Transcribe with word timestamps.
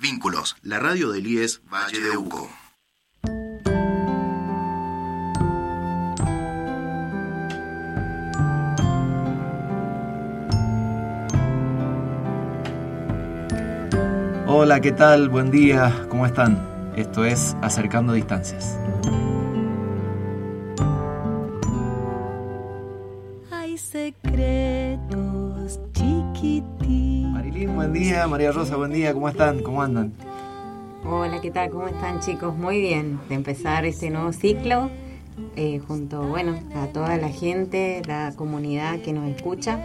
Vínculos, 0.00 0.56
la 0.62 0.78
radio 0.78 1.10
del 1.10 1.26
IES 1.26 1.60
Valle 1.70 2.00
de 2.00 2.16
Uco. 2.16 2.50
Hola, 14.46 14.80
¿qué 14.80 14.92
tal? 14.92 15.28
Buen 15.28 15.50
día, 15.50 16.06
¿cómo 16.08 16.24
están? 16.24 16.66
Esto 16.96 17.26
es 17.26 17.54
Acercando 17.60 18.14
Distancias. 18.14 18.78
Día. 28.10 28.26
María 28.26 28.50
Rosa, 28.50 28.76
buen 28.76 28.92
día. 28.92 29.12
¿Cómo 29.12 29.28
están? 29.28 29.62
¿Cómo 29.62 29.82
andan? 29.82 30.12
Hola, 31.04 31.40
¿qué 31.40 31.52
tal? 31.52 31.70
¿Cómo 31.70 31.86
están 31.86 32.18
chicos? 32.18 32.56
Muy 32.56 32.80
bien, 32.80 33.20
de 33.28 33.36
empezar 33.36 33.84
este 33.84 34.10
nuevo 34.10 34.32
ciclo 34.32 34.90
eh, 35.54 35.78
junto, 35.86 36.22
bueno, 36.22 36.58
a 36.74 36.88
toda 36.88 37.16
la 37.18 37.28
gente, 37.28 38.02
la 38.06 38.32
comunidad 38.34 38.98
que 39.00 39.12
nos 39.12 39.28
escucha 39.28 39.78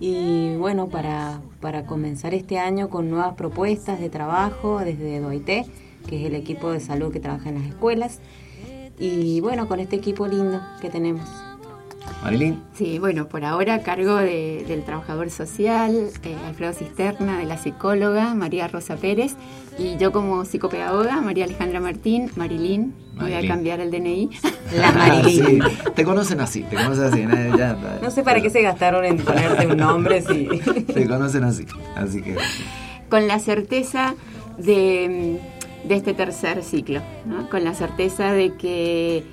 y 0.00 0.56
bueno, 0.56 0.88
para, 0.88 1.40
para 1.60 1.84
comenzar 1.84 2.32
este 2.32 2.58
año 2.58 2.88
con 2.88 3.10
nuevas 3.10 3.34
propuestas 3.34 4.00
de 4.00 4.08
trabajo 4.08 4.78
desde 4.78 5.20
DOIT, 5.20 5.46
que 6.08 6.20
es 6.20 6.24
el 6.24 6.34
equipo 6.34 6.70
de 6.72 6.80
salud 6.80 7.12
que 7.12 7.20
trabaja 7.20 7.50
en 7.50 7.56
las 7.56 7.66
escuelas 7.66 8.20
y 8.98 9.40
bueno, 9.42 9.68
con 9.68 9.78
este 9.78 9.96
equipo 9.96 10.26
lindo 10.26 10.60
que 10.80 10.88
tenemos. 10.88 11.47
Marilyn. 12.22 12.60
Sí, 12.74 12.98
bueno, 12.98 13.28
por 13.28 13.44
ahora 13.44 13.74
a 13.74 13.82
cargo 13.82 14.16
de- 14.16 14.64
del 14.66 14.84
trabajador 14.84 15.30
social, 15.30 16.10
eh, 16.24 16.36
Alfredo 16.46 16.72
Cisterna, 16.72 17.38
de 17.38 17.44
la 17.44 17.56
psicóloga 17.58 18.34
María 18.34 18.66
Rosa 18.68 18.96
Pérez, 18.96 19.36
y 19.78 19.96
yo 19.98 20.10
como 20.10 20.44
psicopedagoga, 20.44 21.20
María 21.20 21.44
Alejandra 21.44 21.80
Martín, 21.80 22.30
Marilyn, 22.36 22.92
voy 23.20 23.34
a 23.34 23.46
cambiar 23.46 23.78
el 23.80 23.90
DNI. 23.92 24.30
La 24.76 24.92
Marilyn. 24.92 25.62
Sí, 25.62 25.76
te 25.94 26.04
conocen 26.04 26.40
así, 26.40 26.62
te 26.64 26.76
conocen 26.76 27.04
así. 27.04 27.24
¿no? 27.24 27.56
Ya, 27.56 27.76
No 28.02 28.10
sé 28.10 28.22
para 28.22 28.40
qué 28.42 28.50
se 28.50 28.62
gastaron 28.62 29.04
en 29.04 29.16
ponerte 29.18 29.66
un 29.66 29.76
nombre 29.78 30.20
si... 30.20 30.46
Te 30.92 31.06
conocen 31.06 31.44
así. 31.44 31.64
Así 31.96 32.20
que. 32.20 32.36
con 33.08 33.26
la 33.28 33.38
certeza 33.38 34.14
de, 34.58 35.40
de 35.84 35.94
este 35.94 36.12
tercer 36.14 36.62
ciclo, 36.64 37.00
¿no? 37.24 37.48
con 37.48 37.64
la 37.64 37.72
certeza 37.74 38.32
de 38.32 38.54
que 38.56 39.24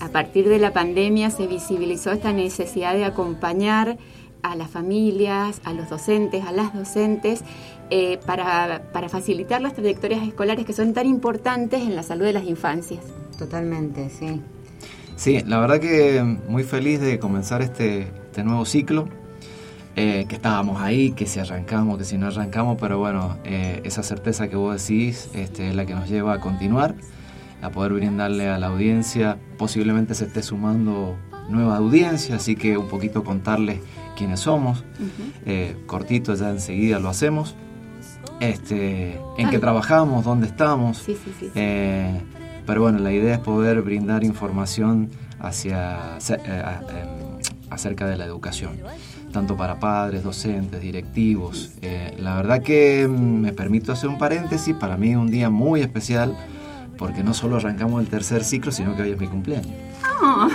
a 0.00 0.08
partir 0.08 0.48
de 0.48 0.58
la 0.58 0.72
pandemia 0.72 1.30
se 1.30 1.46
visibilizó 1.46 2.12
esta 2.12 2.32
necesidad 2.32 2.94
de 2.94 3.04
acompañar 3.04 3.96
a 4.42 4.56
las 4.56 4.70
familias, 4.70 5.60
a 5.64 5.72
los 5.72 5.88
docentes, 5.88 6.44
a 6.44 6.52
las 6.52 6.74
docentes, 6.74 7.42
eh, 7.90 8.18
para, 8.26 8.82
para 8.92 9.08
facilitar 9.08 9.60
las 9.62 9.74
trayectorias 9.74 10.26
escolares 10.26 10.66
que 10.66 10.72
son 10.72 10.92
tan 10.92 11.06
importantes 11.06 11.82
en 11.82 11.96
la 11.96 12.02
salud 12.02 12.24
de 12.24 12.32
las 12.34 12.44
infancias. 12.44 13.00
Totalmente, 13.38 14.10
sí. 14.10 14.42
Sí, 15.16 15.42
la 15.46 15.60
verdad 15.60 15.80
que 15.80 16.22
muy 16.48 16.64
feliz 16.64 17.00
de 17.00 17.18
comenzar 17.18 17.62
este, 17.62 18.02
este 18.02 18.44
nuevo 18.44 18.64
ciclo. 18.64 19.08
eh, 19.96 20.26
que 20.28 20.34
estábamos 20.36 20.80
ahí, 20.80 21.12
que 21.12 21.26
si 21.26 21.38
arrancamos, 21.40 21.98
que 21.98 22.04
si 22.04 22.18
no 22.18 22.26
arrancamos, 22.26 22.76
pero 22.80 22.98
bueno, 22.98 23.38
eh, 23.44 23.80
esa 23.84 24.02
certeza 24.02 24.48
que 24.48 24.56
vos 24.56 24.80
decís 24.80 25.28
este, 25.34 25.68
es 25.68 25.74
la 25.74 25.86
que 25.86 25.94
nos 25.94 26.08
lleva 26.08 26.34
a 26.34 26.40
continuar, 26.40 26.96
a 27.64 27.70
poder 27.70 27.92
brindarle 27.94 28.48
a 28.48 28.58
la 28.58 28.66
audiencia, 28.68 29.38
posiblemente 29.58 30.14
se 30.14 30.26
esté 30.26 30.42
sumando 30.42 31.16
nueva 31.48 31.76
audiencia, 31.78 32.36
así 32.36 32.56
que 32.56 32.76
un 32.76 32.88
poquito 32.88 33.24
contarles 33.24 33.80
quiénes 34.16 34.40
somos, 34.40 34.84
eh, 35.46 35.76
cortito 35.86 36.34
ya 36.34 36.50
enseguida 36.50 36.98
lo 36.98 37.08
hacemos, 37.08 37.54
este, 38.40 39.18
en 39.38 39.50
qué 39.50 39.56
Ah. 39.56 39.60
trabajamos, 39.60 40.24
dónde 40.24 40.46
estamos, 40.46 40.98
Sí, 40.98 41.16
sí, 41.22 41.32
sí. 41.38 41.50
eh, 41.54 42.20
pero 42.66 42.82
bueno, 42.82 42.98
la 42.98 43.12
idea 43.12 43.34
es 43.34 43.40
poder 43.40 43.82
brindar 43.82 44.24
información 44.24 45.10
hacia, 45.40 46.18
eh, 46.30 46.36
em, 46.38 47.38
acerca 47.70 48.06
de 48.06 48.16
la 48.16 48.24
educación, 48.24 48.72
tanto 49.32 49.56
para 49.56 49.78
padres, 49.80 50.22
docentes, 50.22 50.80
directivos. 50.80 51.72
Eh, 51.82 52.14
la 52.18 52.36
verdad 52.36 52.62
que 52.62 53.06
mm, 53.08 53.40
me 53.40 53.52
permito 53.52 53.92
hacer 53.92 54.08
un 54.08 54.18
paréntesis, 54.18 54.74
para 54.74 54.96
mí 54.96 55.10
es 55.10 55.16
un 55.16 55.30
día 55.30 55.50
muy 55.50 55.80
especial, 55.80 56.36
porque 56.98 57.22
no 57.22 57.34
solo 57.34 57.56
arrancamos 57.56 58.00
el 58.02 58.08
tercer 58.08 58.44
ciclo, 58.44 58.72
sino 58.72 58.94
que 58.96 59.02
hoy 59.02 59.10
es 59.12 59.18
mi 59.18 59.26
cumpleaños. 59.26 59.72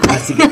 Así 0.10 0.34
que 0.34 0.50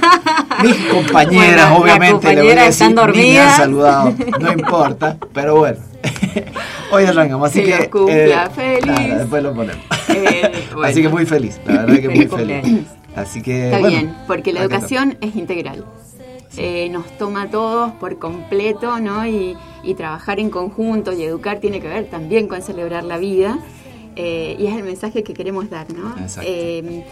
mis 0.64 0.75
compañeras, 0.92 1.70
Bueno, 1.70 1.78
obviamente, 1.84 2.36
le 2.36 2.42
voy 2.42 2.52
a 2.52 2.64
decir, 2.66 2.96
ni 3.16 3.38
han 3.38 3.56
saludado, 3.58 4.14
no 4.40 4.52
importa, 4.58 5.18
pero 5.34 5.58
bueno. 5.58 5.78
Hoy 6.92 7.03
arrancamos, 7.03 7.50
así 7.50 7.59
Que 7.62 7.66
que... 7.66 7.78
los 7.80 7.88
cumpla 7.88 8.50
feliz. 8.50 8.86
nada, 8.86 9.18
después 9.18 9.44
lo 9.44 9.53
ponemos. 9.53 9.84
Eh, 10.09 10.52
bueno. 10.72 10.88
Así 10.88 11.02
que 11.02 11.09
muy 11.09 11.25
feliz, 11.25 11.59
la 11.66 11.84
verdad 11.84 12.00
que 12.00 12.09
muy 12.09 12.28
Feliz. 12.28 12.86
Así 13.16 13.42
que 13.42 13.66
Está 13.66 13.80
bueno, 13.80 13.98
bien, 13.98 14.16
porque 14.28 14.54
la 14.54 14.62
educación 14.62 15.18
es 15.22 15.36
integral. 15.36 15.84
Eh, 16.56 16.88
nos 16.90 17.06
toma 17.18 17.44
a 17.44 17.48
todos 17.50 17.92
por 17.94 18.18
completo, 18.19 19.00
¿no? 19.00 19.28
Y, 19.28 19.58
y 19.84 19.94
trabajar 19.96 20.40
en 20.40 20.50
conjunto 20.50 21.12
y 21.12 21.24
educar 21.24 21.59
tiene 21.59 21.81
que 21.81 21.88
ver 21.88 22.06
también 22.09 22.48
con 22.48 22.62
celebrar 22.62 23.04
la 23.04 23.18
vida. 23.18 23.59
Eh, 24.17 24.55
y 24.59 24.66
es 24.67 24.75
el 24.75 24.83
mensaje 24.83 25.23
que 25.23 25.33
queremos 25.33 25.69
dar, 25.69 25.94
¿no? 25.94 26.16
Eh, 26.44 27.05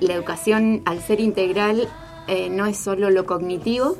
la 0.00 0.14
educación, 0.14 0.82
al 0.84 1.00
ser 1.00 1.20
integral, 1.20 1.88
eh, 2.28 2.48
no 2.50 2.66
es 2.66 2.76
solo 2.78 3.10
lo 3.10 3.24
cognitivo, 3.26 3.96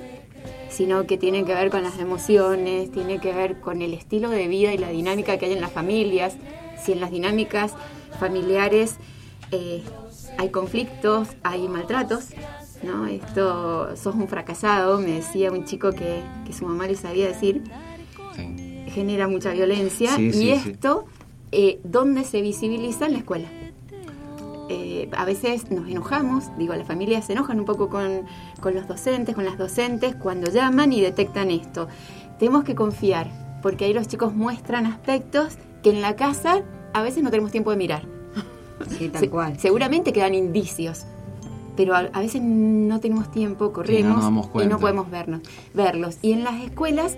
sino 0.69 1.07
que 1.07 1.17
tiene 1.17 1.45
que 1.45 1.55
ver 1.55 1.71
con 1.71 1.83
las 1.83 1.99
emociones, 1.99 2.91
tiene 2.91 3.19
que 3.21 3.33
ver 3.33 3.61
con 3.61 3.83
el 3.83 3.95
estilo 3.95 4.31
de 4.31 4.49
vida 4.49 4.73
y 4.75 4.79
la 4.79 4.89
dinámica 4.91 5.39
que 5.39 5.47
hay 5.47 5.53
en 5.53 5.61
las 5.61 5.73
familias. 5.73 6.37
Si 6.83 6.93
en 6.93 7.01
las 7.01 7.11
dinámicas 7.11 7.73
familiares 8.19 8.97
hay 10.39 10.51
conflictos, 10.51 11.29
hay 11.43 11.67
maltratos, 11.69 12.29
¿no? 12.83 13.07
Esto, 13.07 13.97
sos 13.97 14.15
un 14.15 14.29
fracasado, 14.29 14.99
me 14.99 15.13
decía 15.13 15.51
un 15.51 15.65
chico 15.65 15.93
que, 15.93 16.21
que 16.45 16.53
su 16.53 16.67
mamá 16.67 16.87
le 16.87 16.95
sabía 16.95 17.29
decir, 17.29 17.63
Sí. 18.35 18.85
genera 18.89 19.29
mucha 19.29 19.53
violencia 19.53 20.15
Sí, 20.17 20.27
y 20.27 20.33
sí, 20.33 20.51
esto, 20.51 21.07
eh, 21.53 21.81
¿dónde 21.85 22.25
se 22.25 22.41
visibiliza? 22.43 23.07
En 23.07 23.13
la 23.13 23.19
escuela. 23.19 23.49
Eh, 24.69 25.09
a 25.17 25.25
veces 25.25 25.71
nos 25.71 25.89
enojamos, 25.89 26.45
digo, 26.59 26.75
las 26.75 26.87
familias 26.89 27.27
se 27.27 27.35
enojan 27.35 27.61
un 27.61 27.67
poco 27.67 27.89
con, 27.89 28.23
con 28.61 28.75
los 28.75 28.89
docentes, 28.89 29.35
con 29.37 29.45
las 29.45 29.59
docentes, 29.59 30.17
cuando 30.17 30.51
llaman 30.51 30.93
y 30.93 31.01
detectan 31.01 31.51
esto. 31.53 31.87
Tenemos 32.41 32.65
que 32.65 32.75
confiar, 32.75 33.31
porque 33.63 33.85
ahí 33.85 33.93
los 33.95 34.09
chicos 34.09 34.35
muestran 34.35 34.87
aspectos 34.87 35.57
que 35.85 35.91
en 35.91 36.01
la 36.03 36.17
casa 36.17 36.63
a 36.95 37.03
veces 37.03 37.23
no 37.23 37.31
tenemos 37.31 37.53
tiempo 37.53 37.71
de 37.71 37.77
mirar. 37.77 38.03
Sí, 38.99 39.09
tal 39.09 39.21
Se- 39.21 39.31
cual. 39.31 39.59
Seguramente 39.59 40.13
quedan 40.13 40.35
indicios, 40.35 41.05
pero 41.77 41.95
a, 41.95 41.99
a 42.13 42.21
veces 42.21 42.43
no 42.43 42.99
tenemos 42.99 43.31
tiempo, 43.31 43.73
corremos 43.73 44.25
y 44.63 44.67
no 44.67 44.79
podemos 44.81 45.09
vernos, 45.11 45.43
verlos. 45.75 46.19
Y 46.23 46.33
en 46.33 46.43
las 46.43 46.61
escuelas 46.63 47.17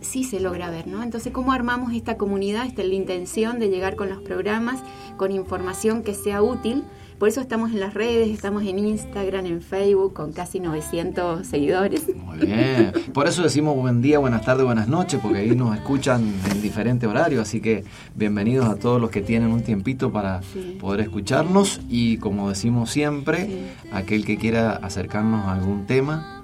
sí 0.00 0.24
se 0.24 0.40
logra 0.40 0.70
ver, 0.70 0.86
¿no? 0.86 1.02
Entonces, 1.02 1.32
¿cómo 1.32 1.52
armamos 1.52 1.92
esta 1.92 2.16
comunidad? 2.16 2.66
Esta 2.66 2.82
es 2.82 2.88
la 2.88 2.94
intención 2.94 3.58
de 3.58 3.68
llegar 3.68 3.96
con 3.96 4.08
los 4.08 4.20
programas, 4.22 4.80
con 5.16 5.32
información 5.32 6.02
que 6.02 6.14
sea 6.14 6.42
útil. 6.42 6.84
Por 7.18 7.28
eso 7.28 7.42
estamos 7.42 7.70
en 7.72 7.80
las 7.80 7.92
redes, 7.92 8.30
estamos 8.30 8.62
en 8.62 8.78
Instagram, 8.78 9.44
en 9.44 9.60
Facebook, 9.60 10.14
con 10.14 10.32
casi 10.32 10.58
900 10.58 11.46
seguidores. 11.46 12.06
Muy 12.16 12.38
bien. 12.38 12.92
Por 13.12 13.26
eso 13.28 13.42
decimos 13.42 13.76
buen 13.76 14.00
día, 14.00 14.18
buenas 14.18 14.42
tardes, 14.42 14.64
buenas 14.64 14.88
noches, 14.88 15.20
porque 15.22 15.40
ahí 15.40 15.54
nos 15.54 15.76
escuchan 15.76 16.32
en 16.50 16.62
diferentes 16.62 17.06
horarios. 17.06 17.42
Así 17.42 17.60
que 17.60 17.84
bienvenidos 18.14 18.64
a 18.70 18.76
todos 18.76 18.98
los 18.98 19.10
que 19.10 19.20
tienen 19.20 19.50
un 19.52 19.62
tiempito 19.62 20.10
para 20.10 20.40
Sí. 20.42 20.78
poder 20.80 21.00
escucharnos. 21.00 21.82
Y 21.90 22.16
como 22.16 22.48
decimos 22.48 22.90
siempre, 22.90 23.44
Sí. 23.46 23.66
aquel 23.92 24.24
que 24.24 24.38
quiera 24.38 24.70
acercarnos 24.76 25.44
a 25.44 25.52
algún 25.52 25.84
tema, 25.84 26.39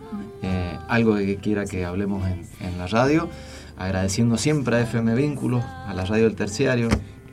eh, 0.87 0.89
algo 0.89 1.17
que 1.17 1.37
quiera 1.37 1.65
que 1.65 1.85
hablemos 1.85 2.27
en, 2.27 2.43
en 2.61 2.79
la 2.79 2.87
radio, 2.87 3.29
agradeciendo 3.77 4.37
siempre 4.39 4.77
a 4.77 4.81
FM 4.81 5.15
Vínculos, 5.15 5.65
a 5.65 5.93
la 5.95 6.05
radio 6.05 6.25
del 6.25 6.35
terciario. 6.37 6.88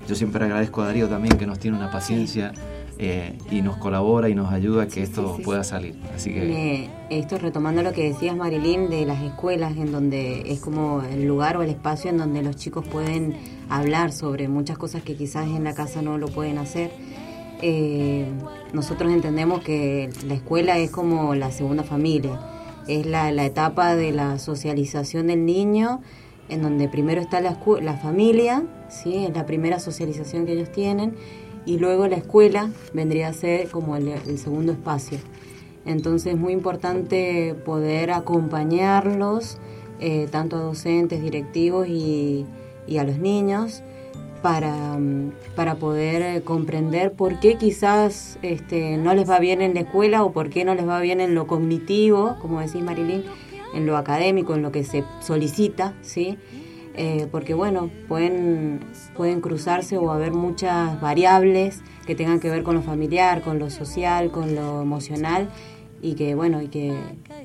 Yo 0.08 0.16
siempre 0.16 0.44
agradezco 0.44 0.82
a 0.82 0.88
Darío 0.88 1.08
también 1.08 1.38
que 1.38 1.46
nos 1.48 1.60
tiene 1.60 1.78
una 1.78 1.90
paciencia 1.90 2.52
eh, 3.00 3.38
y 3.50 3.62
nos 3.62 3.78
colabora 3.78 4.28
y 4.30 4.36
nos 4.36 4.52
ayuda 4.52 4.84
a 4.84 4.88
que 4.88 5.02
esto 5.02 5.30
sí, 5.32 5.34
sí. 5.38 5.44
pueda 5.44 5.64
salir. 5.64 5.96
Así 6.14 6.34
que 6.34 6.42
Me- 6.42 6.90
esto 7.18 7.38
retomando 7.38 7.82
lo 7.84 7.94
que 7.94 8.04
decías 8.10 8.36
Marilyn 8.36 8.90
de 8.90 9.06
las 9.06 9.22
escuelas 9.24 9.78
en 9.78 9.92
donde 9.94 10.52
es 10.52 10.60
como 10.60 11.02
el 11.04 11.26
lugar 11.26 11.56
o 11.58 11.64
el 11.64 11.70
espacio 11.70 12.10
en 12.10 12.18
donde 12.18 12.42
los 12.44 12.58
chicos 12.58 12.86
pueden 12.86 13.36
hablar 13.70 14.12
sobre 14.12 14.48
muchas 14.50 14.78
cosas 14.78 15.04
que 15.04 15.16
quizás 15.16 15.48
en 15.48 15.64
la 15.64 15.74
casa 15.74 16.02
no 16.02 16.18
lo 16.18 16.28
pueden 16.28 16.58
hacer. 16.58 16.92
Eh, 17.62 18.26
nosotros 18.74 19.12
entendemos 19.14 19.64
que 19.64 20.10
la 20.28 20.34
escuela 20.34 20.78
es 20.78 20.92
como 20.92 21.34
la 21.34 21.50
segunda 21.52 21.84
familia, 21.84 22.40
es 22.88 23.06
la, 23.06 23.32
la 23.32 23.46
etapa 23.46 23.96
de 23.96 24.12
la 24.12 24.40
socialización 24.40 25.28
del 25.28 25.46
niño 25.46 26.02
en 26.50 26.62
donde 26.62 26.90
primero 26.90 27.22
está 27.22 27.42
la, 27.42 27.58
la 27.82 27.98
familia, 27.98 28.64
¿sí? 28.90 29.26
es 29.26 29.34
la 29.34 29.46
primera 29.46 29.80
socialización 29.80 30.46
que 30.46 30.54
ellos 30.54 30.72
tienen, 30.72 31.16
y 31.66 31.78
luego 31.78 32.08
la 32.08 32.18
escuela 32.18 32.70
vendría 32.94 33.30
a 33.30 33.34
ser 33.34 33.70
como 33.70 33.96
el, 33.96 34.10
el 34.10 34.38
segundo 34.38 34.74
espacio. 34.74 35.20
Entonces 35.86 36.34
es 36.34 36.40
muy 36.40 36.54
importante 36.54 37.56
poder 37.66 38.12
acompañarlos, 38.12 39.58
eh, 40.00 40.28
tanto 40.32 40.58
a 40.58 40.60
docentes, 40.60 41.22
directivos 41.22 41.88
y, 41.88 42.46
y 42.88 42.98
a 42.98 43.04
los 43.04 43.18
niños, 43.18 43.84
para, 44.44 44.98
mm, 45.00 45.32
para 45.56 45.76
poder 45.76 46.22
eh, 46.22 46.42
comprender 46.44 47.14
por 47.14 47.40
qué 47.40 47.56
quizás 47.56 48.38
este, 48.44 48.98
no 48.98 49.16
les 49.16 49.28
va 49.28 49.40
bien 49.40 49.62
en 49.62 49.74
la 49.74 49.80
escuela 49.80 50.24
o 50.24 50.34
por 50.34 50.50
qué 50.50 50.66
no 50.66 50.76
les 50.76 50.88
va 50.88 51.00
bien 51.00 51.22
en 51.22 51.34
lo 51.34 51.48
cognitivo, 51.48 52.36
como 52.42 52.60
decís 52.60 52.84
Marilyn, 52.84 53.24
en 53.74 53.86
lo 53.88 53.98
académico, 53.98 54.54
en 54.54 54.62
lo 54.62 54.72
que 54.72 54.84
se 54.84 55.06
solicita, 55.22 55.94
¿sí? 56.02 56.38
Eh, 56.96 57.28
porque 57.32 57.56
bueno, 57.56 57.90
pueden, 58.08 58.82
pueden 59.16 59.42
cruzarse 59.42 59.98
o 59.98 60.12
haber 60.12 60.34
muchas 60.34 61.02
variables 61.02 61.82
que 62.06 62.14
tengan 62.14 62.40
que 62.40 62.52
ver 62.52 62.62
con 62.64 62.76
lo 62.76 62.84
familiar, 62.84 63.42
con 63.42 63.58
lo 63.58 63.70
social, 63.72 64.30
con 64.30 64.54
lo 64.54 64.82
emocional 64.82 65.50
y 66.04 66.16
que 66.16 66.36
bueno, 66.36 66.62
y 66.62 66.68
que 66.68 66.94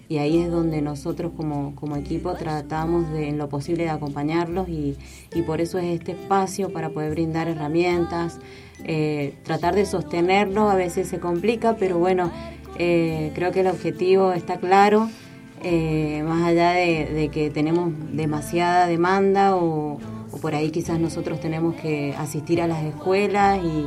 y 0.09 0.19
ahí 0.19 0.39
es 0.39 0.51
donde 0.51 0.83
nosotros 0.83 1.33
como, 1.37 1.77
como 1.77 1.97
equipo 1.97 2.35
tratamos 2.35 3.11
de 3.13 3.29
en 3.29 3.39
lo 3.39 3.49
posible 3.49 3.85
de 3.85 3.91
acompañarlos 3.91 4.69
y, 4.69 4.97
y 5.33 5.43
por 5.43 5.61
eso 5.61 5.79
es 5.79 5.99
este 6.01 6.13
espacio 6.13 6.73
para 6.73 6.91
poder 6.91 7.13
brindar 7.13 7.47
herramientas, 7.47 8.41
eh, 8.85 9.35
tratar 9.45 9.77
de 9.77 9.87
sostenerlo, 9.87 10.69
a 10.71 10.75
veces 10.75 11.07
se 11.09 11.21
complica, 11.21 11.77
pero 11.77 11.99
bueno, 11.99 12.33
eh, 12.79 13.31
creo 13.35 13.53
que 13.53 13.61
el 13.61 13.69
objetivo 13.69 14.33
está 14.33 14.57
claro, 14.57 15.09
eh, 15.63 16.25
más 16.27 16.45
allá 16.45 16.73
de, 16.73 17.31
que 17.33 17.51
tenemos 17.51 17.93
demasiada 18.13 18.89
demanda 18.89 19.55
o, 19.55 19.99
por 20.43 20.55
ahí 20.55 20.71
quizás 20.71 20.99
nosotros 20.99 21.41
tenemos 21.41 21.77
que 21.77 22.15
asistir 22.19 22.61
a 22.61 22.67
las 22.67 22.85
escuelas 22.85 23.61
y, 23.63 23.87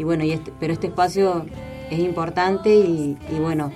y 0.00 0.04
bueno, 0.04 0.24
y 0.24 0.32
este, 0.32 0.52
pero 0.58 0.72
este 0.72 0.86
espacio 0.86 1.44
es 1.90 1.98
importante 1.98 2.74
y, 2.74 3.16
y 3.30 3.38
bueno, 3.38 3.72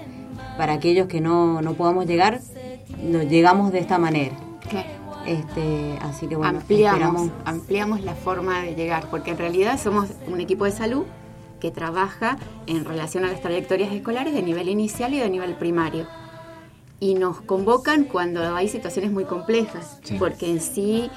para 0.60 0.74
aquellos 0.74 1.06
que 1.06 1.22
no, 1.22 1.62
no 1.62 1.72
podamos 1.72 2.04
llegar, 2.04 2.38
nos 3.02 3.24
llegamos 3.24 3.72
de 3.72 3.78
esta 3.78 3.98
manera. 3.98 4.36
Claro. 4.68 4.90
Este, 5.26 5.96
así 6.02 6.26
que 6.26 6.36
bueno, 6.36 6.58
ampliamos, 6.58 7.30
ampliamos 7.46 8.02
la 8.02 8.14
forma 8.14 8.60
de 8.60 8.74
llegar, 8.74 9.08
porque 9.10 9.30
en 9.30 9.38
realidad 9.38 9.80
somos 9.82 10.10
un 10.28 10.38
equipo 10.38 10.66
de 10.66 10.72
salud 10.72 11.04
que 11.60 11.70
trabaja 11.70 12.36
en 12.66 12.84
relación 12.84 13.24
a 13.24 13.28
las 13.28 13.40
trayectorias 13.40 13.90
escolares 13.90 14.34
de 14.34 14.42
nivel 14.42 14.68
inicial 14.68 15.14
y 15.14 15.20
de 15.20 15.30
nivel 15.30 15.54
primario. 15.54 16.06
Y 17.00 17.14
nos 17.14 17.40
convocan 17.40 18.04
cuando 18.04 18.54
hay 18.54 18.68
situaciones 18.68 19.12
muy 19.12 19.24
complejas, 19.24 19.98
porque 20.18 20.50
en 20.50 20.60
sí 20.60 21.10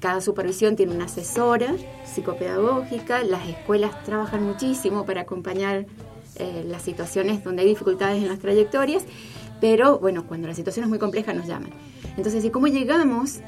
cada 0.00 0.20
supervisión 0.20 0.76
tiene 0.76 0.94
una 0.94 1.06
asesora 1.06 1.74
psicopedagógica, 2.04 3.24
las 3.24 3.48
escuelas 3.48 4.04
trabajan 4.04 4.44
muchísimo 4.44 5.06
para 5.06 5.22
acompañar 5.22 5.86
eh, 6.38 6.64
las 6.66 6.82
situaciones 6.82 7.42
donde 7.42 7.62
hay 7.62 7.68
dificultades 7.68 8.22
en 8.22 8.28
las 8.28 8.38
trayectorias, 8.38 9.04
pero 9.60 9.98
bueno, 9.98 10.26
cuando 10.26 10.48
la 10.48 10.54
situación 10.54 10.84
es 10.84 10.90
muy 10.90 10.98
compleja 10.98 11.32
nos 11.32 11.46
llaman. 11.46 11.70
Entonces, 12.16 12.44
¿y 12.44 12.50
cómo 12.50 12.66
llegamos 12.66 13.40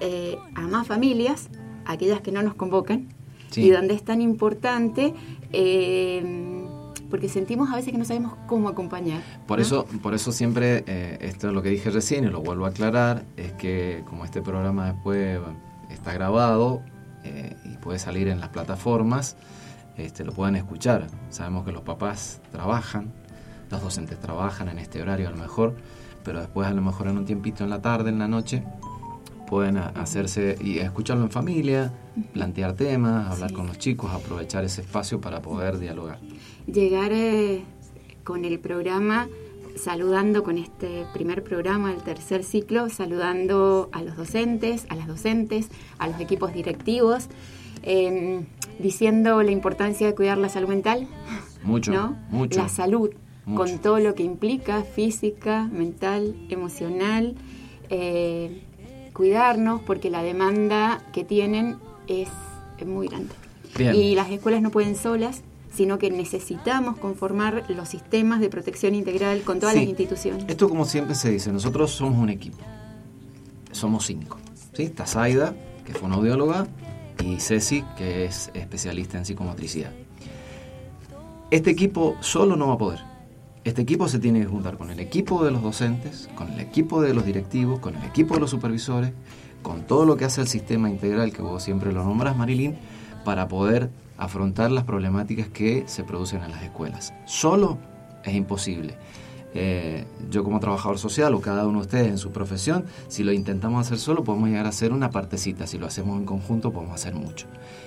eh, 0.00 0.36
a 0.54 0.62
más 0.62 0.86
familias, 0.86 1.48
aquellas 1.86 2.20
que 2.20 2.32
no 2.32 2.42
nos 2.42 2.54
convocan, 2.54 3.08
y 3.54 3.70
donde 3.70 3.94
es 3.94 4.04
tan 4.04 4.20
importante, 4.20 5.14
eh, 5.52 6.66
porque 7.08 7.28
sentimos 7.28 7.70
a 7.72 7.76
veces 7.76 7.92
que 7.92 7.98
no 7.98 8.04
sabemos 8.04 8.34
cómo 8.46 8.68
acompañar. 8.68 9.22
Por, 9.46 9.60
eso, 9.60 9.86
por 10.02 10.12
eso 10.12 10.30
siempre, 10.32 10.84
esto 11.20 11.48
es 11.48 11.54
lo 11.54 11.62
que 11.62 11.70
dije 11.70 11.88
recién 11.90 12.24
y 12.24 12.28
lo 12.28 12.42
vuelvo 12.42 12.66
a 12.66 12.68
aclarar, 12.68 13.24
es 13.38 13.52
que 13.52 14.02
como 14.06 14.26
este 14.26 14.42
programa 14.42 14.92
después 14.92 15.40
está 15.88 16.12
grabado 16.12 16.82
y 17.64 17.76
puede 17.78 17.98
salir 17.98 18.28
en 18.28 18.40
las 18.40 18.50
plataformas, 18.50 19.36
este, 19.96 20.24
lo 20.24 20.32
puedan 20.32 20.56
escuchar. 20.56 21.06
Sabemos 21.30 21.64
que 21.64 21.72
los 21.72 21.82
papás 21.82 22.40
trabajan, 22.52 23.12
los 23.70 23.82
docentes 23.82 24.18
trabajan 24.20 24.68
en 24.68 24.78
este 24.78 25.02
horario 25.02 25.28
a 25.28 25.30
lo 25.30 25.38
mejor, 25.38 25.74
pero 26.24 26.40
después 26.40 26.68
a 26.68 26.72
lo 26.72 26.82
mejor 26.82 27.08
en 27.08 27.18
un 27.18 27.24
tiempito 27.24 27.64
en 27.64 27.70
la 27.70 27.80
tarde, 27.80 28.10
en 28.10 28.18
la 28.18 28.28
noche, 28.28 28.62
pueden 29.46 29.76
hacerse 29.76 30.58
y 30.60 30.78
escucharlo 30.78 31.24
en 31.24 31.30
familia, 31.30 31.92
plantear 32.32 32.74
temas, 32.74 33.30
hablar 33.30 33.52
con 33.52 33.66
los 33.66 33.78
chicos, 33.78 34.10
aprovechar 34.10 34.64
ese 34.64 34.82
espacio 34.82 35.20
para 35.20 35.40
poder 35.40 35.78
dialogar. 35.78 36.18
Llegar 36.66 37.12
eh, 37.12 37.62
con 38.24 38.44
el 38.44 38.58
programa, 38.58 39.28
saludando 39.76 40.42
con 40.42 40.58
este 40.58 41.06
primer 41.14 41.44
programa, 41.44 41.92
el 41.92 42.02
tercer 42.02 42.42
ciclo, 42.42 42.88
saludando 42.90 43.88
a 43.92 44.02
los 44.02 44.16
docentes, 44.16 44.86
a 44.88 44.96
las 44.96 45.06
docentes, 45.06 45.68
a 45.98 46.08
los 46.08 46.20
equipos 46.20 46.52
directivos. 46.52 47.28
Diciendo 48.78 49.42
la 49.42 49.50
importancia 49.50 50.06
de 50.06 50.14
cuidar 50.14 50.38
la 50.38 50.48
salud 50.48 50.68
mental. 50.68 51.06
Mucho, 51.62 51.92
¿no? 51.92 52.16
mucho. 52.30 52.60
La 52.60 52.68
salud, 52.68 53.10
con 53.54 53.78
todo 53.78 53.98
lo 53.98 54.14
que 54.14 54.22
implica, 54.22 54.82
física, 54.82 55.68
mental, 55.72 56.36
emocional. 56.48 57.34
Eh, 57.90 58.62
cuidarnos 59.16 59.80
porque 59.80 60.10
la 60.10 60.22
demanda 60.22 61.02
que 61.14 61.24
tienen 61.24 61.76
es, 62.06 62.28
muy 62.84 63.08
grande. 63.08 63.32
Y 63.78 64.14
las 64.14 64.30
escuelas 64.30 64.60
no 64.60 64.70
pueden 64.70 64.94
solas, 64.94 65.42
sino 65.72 65.98
que 65.98 66.10
necesitamos 66.10 66.98
conformar 66.98 67.64
los 67.68 67.88
sistemas 67.88 68.40
de 68.40 68.50
protección 68.50 68.94
integral 68.94 69.40
con 69.42 69.58
todas 69.58 69.74
las 69.74 69.84
instituciones. 69.84 70.44
Esto 70.48 70.68
como 70.68 70.84
siempre 70.84 71.14
se 71.14 71.30
dice, 71.30 71.50
nosotros 71.50 71.90
somos 71.92 72.18
un 72.18 72.28
equipo, 72.28 72.58
somos 73.72 74.04
cinco. 74.06 74.38
¿sí? 74.74 74.84
Está 74.84 75.06
Zaida, 75.06 75.54
que 75.86 75.94
fue 75.94 76.08
una 76.08 76.16
audióloga, 76.16 76.66
y 77.26 77.40
Ceci, 77.40 77.82
que 77.96 78.24
es 78.24 78.50
especialista 78.54 79.18
en 79.18 79.24
psicomotricidad. 79.24 79.90
Este 81.50 81.70
equipo 81.70 82.16
solo 82.20 82.56
no 82.56 82.68
va 82.68 82.74
a 82.74 82.78
poder. 82.78 83.00
Este 83.64 83.82
equipo 83.82 84.08
se 84.08 84.20
tiene 84.20 84.40
que 84.40 84.46
juntar 84.46 84.78
con 84.78 84.90
el 84.90 85.00
equipo 85.00 85.44
de 85.44 85.50
los 85.50 85.62
docentes, 85.62 86.28
con 86.36 86.52
el 86.52 86.60
equipo 86.60 87.02
de 87.02 87.14
los 87.14 87.24
directivos, 87.26 87.80
con 87.80 87.96
el 87.96 88.04
equipo 88.04 88.34
de 88.34 88.40
los 88.40 88.50
supervisores, 88.50 89.12
con 89.62 89.82
todo 89.82 90.04
lo 90.04 90.16
que 90.16 90.24
hace 90.24 90.40
el 90.40 90.46
sistema 90.46 90.88
integral 90.88 91.32
que 91.32 91.42
vos 91.42 91.64
siempre 91.64 91.92
lo 91.92 92.04
nombras, 92.04 92.36
Marilyn, 92.36 92.76
para 93.24 93.48
poder 93.48 93.90
afrontar 94.18 94.70
las 94.70 94.84
problemáticas 94.84 95.48
que 95.48 95.84
se 95.86 96.04
producen 96.04 96.42
en 96.44 96.52
las 96.52 96.62
escuelas. 96.62 97.12
Solo 97.24 97.78
es 98.24 98.34
imposible. 98.34 98.94
Eh, 99.54 100.04
yo 100.30 100.44
como 100.44 100.60
trabajador 100.60 100.98
social 100.98 101.32
o 101.34 101.40
cada 101.40 101.66
uno 101.66 101.78
de 101.78 101.86
ustedes 101.86 102.08
en 102.08 102.18
su 102.18 102.30
profesión, 102.30 102.84
si 103.08 103.24
lo 103.24 103.32
intentamos 103.32 103.86
hacer 103.86 103.98
solo 103.98 104.22
podemos 104.22 104.48
llegar 104.48 104.66
a 104.66 104.70
hacer 104.70 104.92
una 104.92 105.10
partecita, 105.10 105.66
si 105.66 105.78
lo 105.78 105.86
hacemos 105.86 106.18
en 106.18 106.26
conjunto 106.26 106.72
podemos 106.72 106.94
hacer 106.94 107.14
mucho. 107.14 107.46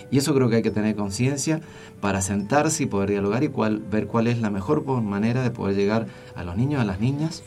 Y 0.10 0.18
eso 0.18 0.34
creo 0.34 0.50
que 0.50 0.58
hay 0.58 0.62
que 0.64 0.72
tener 0.72 0.96
conciencia 0.96 1.62
para 2.02 2.22
sentarse 2.22 2.84
y 2.84 2.86
poder 2.88 3.12
dialogar 3.12 3.44
y 3.44 3.50
cuál, 3.50 3.80
ver 3.80 4.08
cuál 4.08 4.28
es 4.28 4.40
la 4.40 4.50
mejor 4.50 4.84
manera 5.02 5.44
de 5.44 5.52
poder 5.52 5.76
llegar 5.76 6.08
a 6.36 6.44
los 6.44 6.58
niños, 6.58 6.82
a 6.82 6.86
las 6.86 7.00
niñas, 7.00 7.44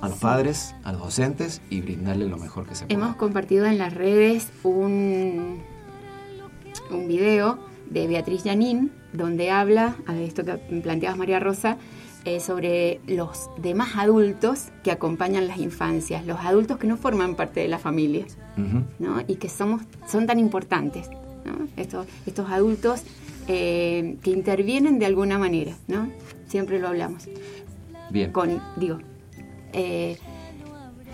a 0.00 0.08
los 0.08 0.18
padres, 0.18 0.74
a 0.84 0.92
los 0.92 1.00
docentes 1.00 1.62
y 1.70 1.80
brindarles 1.80 2.28
lo 2.28 2.36
mejor 2.36 2.66
que 2.66 2.74
se 2.74 2.86
pueda. 2.86 3.00
Hemos 3.00 3.16
compartido 3.16 3.64
en 3.64 3.78
las 3.78 3.94
redes 3.94 4.48
un, 4.62 5.62
un 6.90 7.08
video 7.08 7.58
de 7.88 8.06
Beatriz 8.06 8.42
Janín 8.44 8.92
donde 9.12 9.50
habla, 9.50 9.96
de 10.06 10.24
esto 10.24 10.44
que 10.44 10.54
planteabas 10.82 11.16
María 11.16 11.40
Rosa, 11.40 11.78
eh, 12.26 12.40
sobre 12.40 12.98
los 13.06 13.48
demás 13.56 13.90
adultos 13.94 14.70
que 14.82 14.90
acompañan 14.90 15.46
las 15.46 15.58
infancias, 15.58 16.26
los 16.26 16.40
adultos 16.40 16.76
que 16.76 16.88
no 16.88 16.96
forman 16.96 17.36
parte 17.36 17.60
de 17.60 17.68
la 17.68 17.78
familia 17.78 18.26
¿no? 18.98 19.22
y 19.28 19.36
que 19.36 19.48
somos, 19.48 19.82
son 20.08 20.26
tan 20.26 20.40
importantes, 20.40 21.08
¿no? 21.44 21.68
estos, 21.76 22.08
estos 22.26 22.50
adultos 22.50 23.04
eh, 23.46 24.16
que 24.24 24.32
intervienen 24.32 24.98
de 24.98 25.06
alguna 25.06 25.38
manera, 25.38 25.76
¿no? 25.86 26.10
siempre 26.48 26.80
lo 26.80 26.88
hablamos. 26.88 27.28
Bien. 28.10 28.32
Con, 28.32 28.60
digo, 28.74 28.98
eh, 29.72 30.18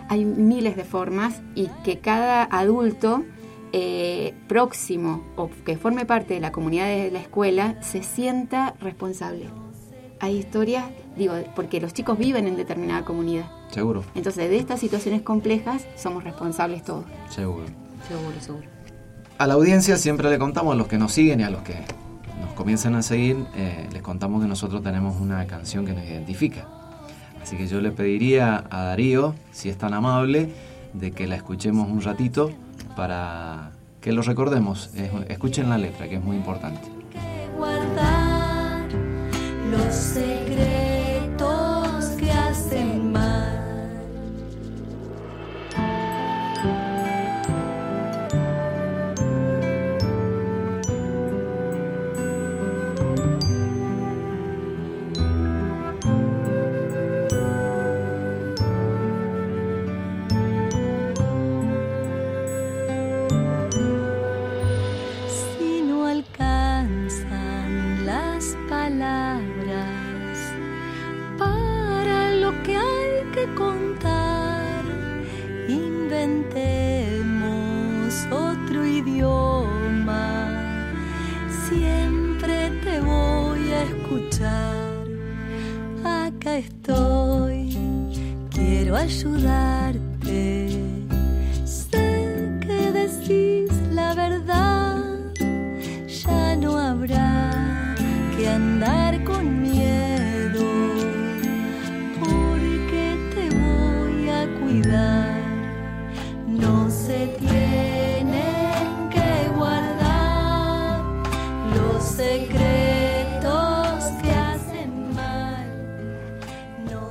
hay 0.09 0.25
miles 0.25 0.77
de 0.77 0.85
formas 0.85 1.43
y 1.55 1.69
que 1.85 1.99
cada 1.99 2.45
adulto 2.45 3.23
próximo 4.49 5.25
o 5.37 5.51
que 5.67 5.77
forme 5.77 6.07
parte 6.07 6.33
de 6.33 6.41
la 6.41 6.53
comunidad 6.53 6.87
de 6.87 7.11
la 7.11 7.21
escuela 7.21 7.83
se 7.83 8.03
sienta 8.03 8.77
responsable 8.81 9.51
hay 10.23 10.37
historias, 10.37 10.85
digo, 11.17 11.35
porque 11.57 11.81
los 11.81 11.93
chicos 11.93 12.17
viven 12.17 12.47
en 12.47 12.57
determinada 12.57 13.05
comunidad. 13.05 13.47
Seguro. 13.73 14.05
Entonces, 14.15 14.49
de 14.49 14.57
estas 14.57 14.79
situaciones 14.79 15.23
complejas 15.23 15.85
somos 15.97 16.23
responsables 16.23 16.85
todos. 16.85 17.05
Seguro. 17.29 17.65
Seguro, 18.07 18.41
seguro. 18.41 18.65
A 19.39 19.49
la 19.49 19.55
audiencia 19.55 19.97
siempre 19.97 20.31
le 20.31 20.39
contamos, 20.39 20.75
a 20.75 20.77
los 20.77 20.87
que 20.87 20.97
nos 20.97 21.11
siguen 21.11 21.41
y 21.41 21.43
a 21.43 21.51
los 21.51 21.63
que 21.63 21.75
nos 22.41 22.53
comienzan 22.55 22.95
a 22.95 23.03
seguir, 23.03 23.45
eh, 23.57 23.89
les 23.93 24.01
contamos 24.01 24.41
que 24.41 24.47
nosotros 24.47 24.81
tenemos 24.81 25.21
una 25.21 25.45
canción 25.49 25.85
que 25.85 25.93
nos 25.93 26.05
identifica. 26.05 26.69
Así 27.43 27.57
que 27.57 27.67
yo 27.67 27.81
le 27.81 27.91
pediría 27.91 28.63
a 28.71 28.83
Darío, 28.85 29.35
si 29.51 29.71
es 29.71 29.77
tan 29.77 29.93
amable, 29.93 30.53
de 30.93 31.11
que 31.11 31.27
la 31.27 31.35
escuchemos 31.35 31.91
un 31.91 32.01
ratito 32.01 32.53
para 32.95 33.73
que 34.01 34.13
lo 34.13 34.23
recordemos. 34.23 34.91
Escuchen 35.29 35.69
la 35.69 35.79
letra, 35.79 36.09
que 36.09 36.15
es 36.15 36.23
muy 36.23 36.37
importante 36.37 37.02
los 39.73 39.95
secretos 39.95 40.72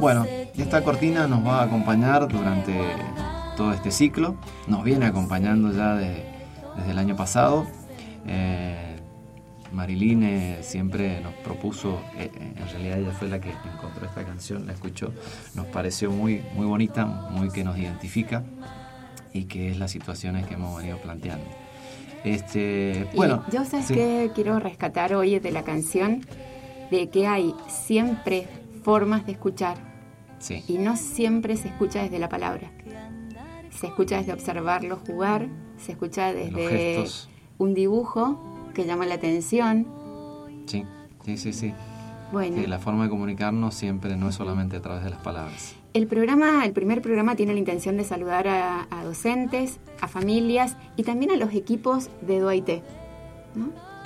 Bueno, 0.02 0.26
esta 0.58 0.84
cortina 0.84 1.28
nos 1.28 1.46
va 1.46 1.62
a 1.62 1.64
acompañar 1.66 2.28
durante 2.28 2.74
todo 3.56 3.72
este 3.72 3.92
ciclo. 3.92 4.36
Nos 4.68 4.84
viene 4.84 5.06
acompañando 5.06 5.72
ya 5.72 5.94
de- 5.96 6.26
desde 6.76 6.92
el 6.92 6.98
año 6.98 7.16
pasado. 7.16 7.68
Eh, 8.26 8.96
Marilyn 9.72 10.24
eh, 10.24 10.58
siempre 10.64 11.22
nos 11.22 11.34
propuso, 11.36 12.02
eh, 12.18 12.32
eh, 12.36 12.54
en 12.58 12.68
realidad 12.70 13.00
ella 13.00 13.12
fue 13.12 13.30
la 13.30 13.40
que 13.40 13.52
encontró 13.74 14.06
esta 14.06 14.26
canción, 14.26 14.66
la 14.66 14.74
escuchó, 14.74 15.14
nos 15.56 15.68
pareció 15.68 16.12
muy, 16.12 16.44
muy 16.56 16.66
bonita, 16.66 17.06
muy 17.06 17.50
que 17.50 17.64
nos 17.64 17.78
identifica 17.78 18.44
y 19.34 19.46
que 19.46 19.70
es 19.72 19.78
las 19.78 19.92
situaciones 19.92 20.46
que 20.48 20.56
hemos 20.56 20.78
venido 20.78 20.98
planteando. 20.98 21.46
Este, 22.26 23.08
Y 23.14 23.16
bueno, 23.16 23.44
yo 23.52 23.64
sabes 23.66 23.86
sí. 23.86 23.94
que 23.94 24.32
quiero 24.36 24.60
rescatar 24.60 25.14
hoy 25.14 25.40
de 25.40 25.52
la 25.52 25.64
canción 25.64 26.26
de 26.90 27.08
que 27.10 27.28
hay 27.28 27.54
siempre 27.70 28.48
formas 28.84 29.26
de 29.26 29.32
escuchar 29.34 29.91
Sí, 30.42 30.64
y 30.68 30.78
no 30.80 30.98
siempre 30.98 31.56
se 31.56 31.70
escucha 31.70 32.02
desde 32.04 32.20
la 32.20 32.28
palabra. 32.28 32.70
Se 33.70 33.88
escucha 33.88 34.18
desde 34.18 34.34
observarlo 34.34 34.98
jugar, 35.08 35.48
se 35.78 35.94
escucha 35.94 36.34
desde 36.34 37.06
un 37.58 37.74
dibujo 37.74 38.40
que 38.74 38.86
llama 38.86 39.06
la 39.06 39.16
atención. 39.16 39.88
sí, 40.66 40.84
sí, 41.24 41.38
sí, 41.38 41.54
sí. 41.54 41.74
Bueno, 42.32 42.66
la 42.66 42.80
forma 42.80 43.04
de 43.06 43.10
comunicarnos 43.10 43.74
siempre 43.76 44.16
no 44.16 44.30
es 44.30 44.36
solamente 44.36 44.78
a 44.78 44.82
través 44.82 45.04
de 45.04 45.10
las 45.10 45.20
palabras. 45.20 45.76
el 45.94 46.08
programa, 46.08 46.64
el 46.66 46.72
primer 46.72 47.02
programa 47.02 47.36
tiene 47.36 47.52
la 47.54 47.60
intención 47.60 47.98
de 47.98 48.06
saludar 48.06 48.48
a, 48.48 48.88
a 48.90 49.04
docentes, 49.04 49.80
a 50.00 50.08
familias 50.08 50.78
y 50.96 51.04
también 51.04 51.32
a 51.32 51.36
los 51.36 51.54
equipos 51.54 52.10
de 52.22 52.40
DOIT. 52.40 52.70
¿no? 53.56 53.66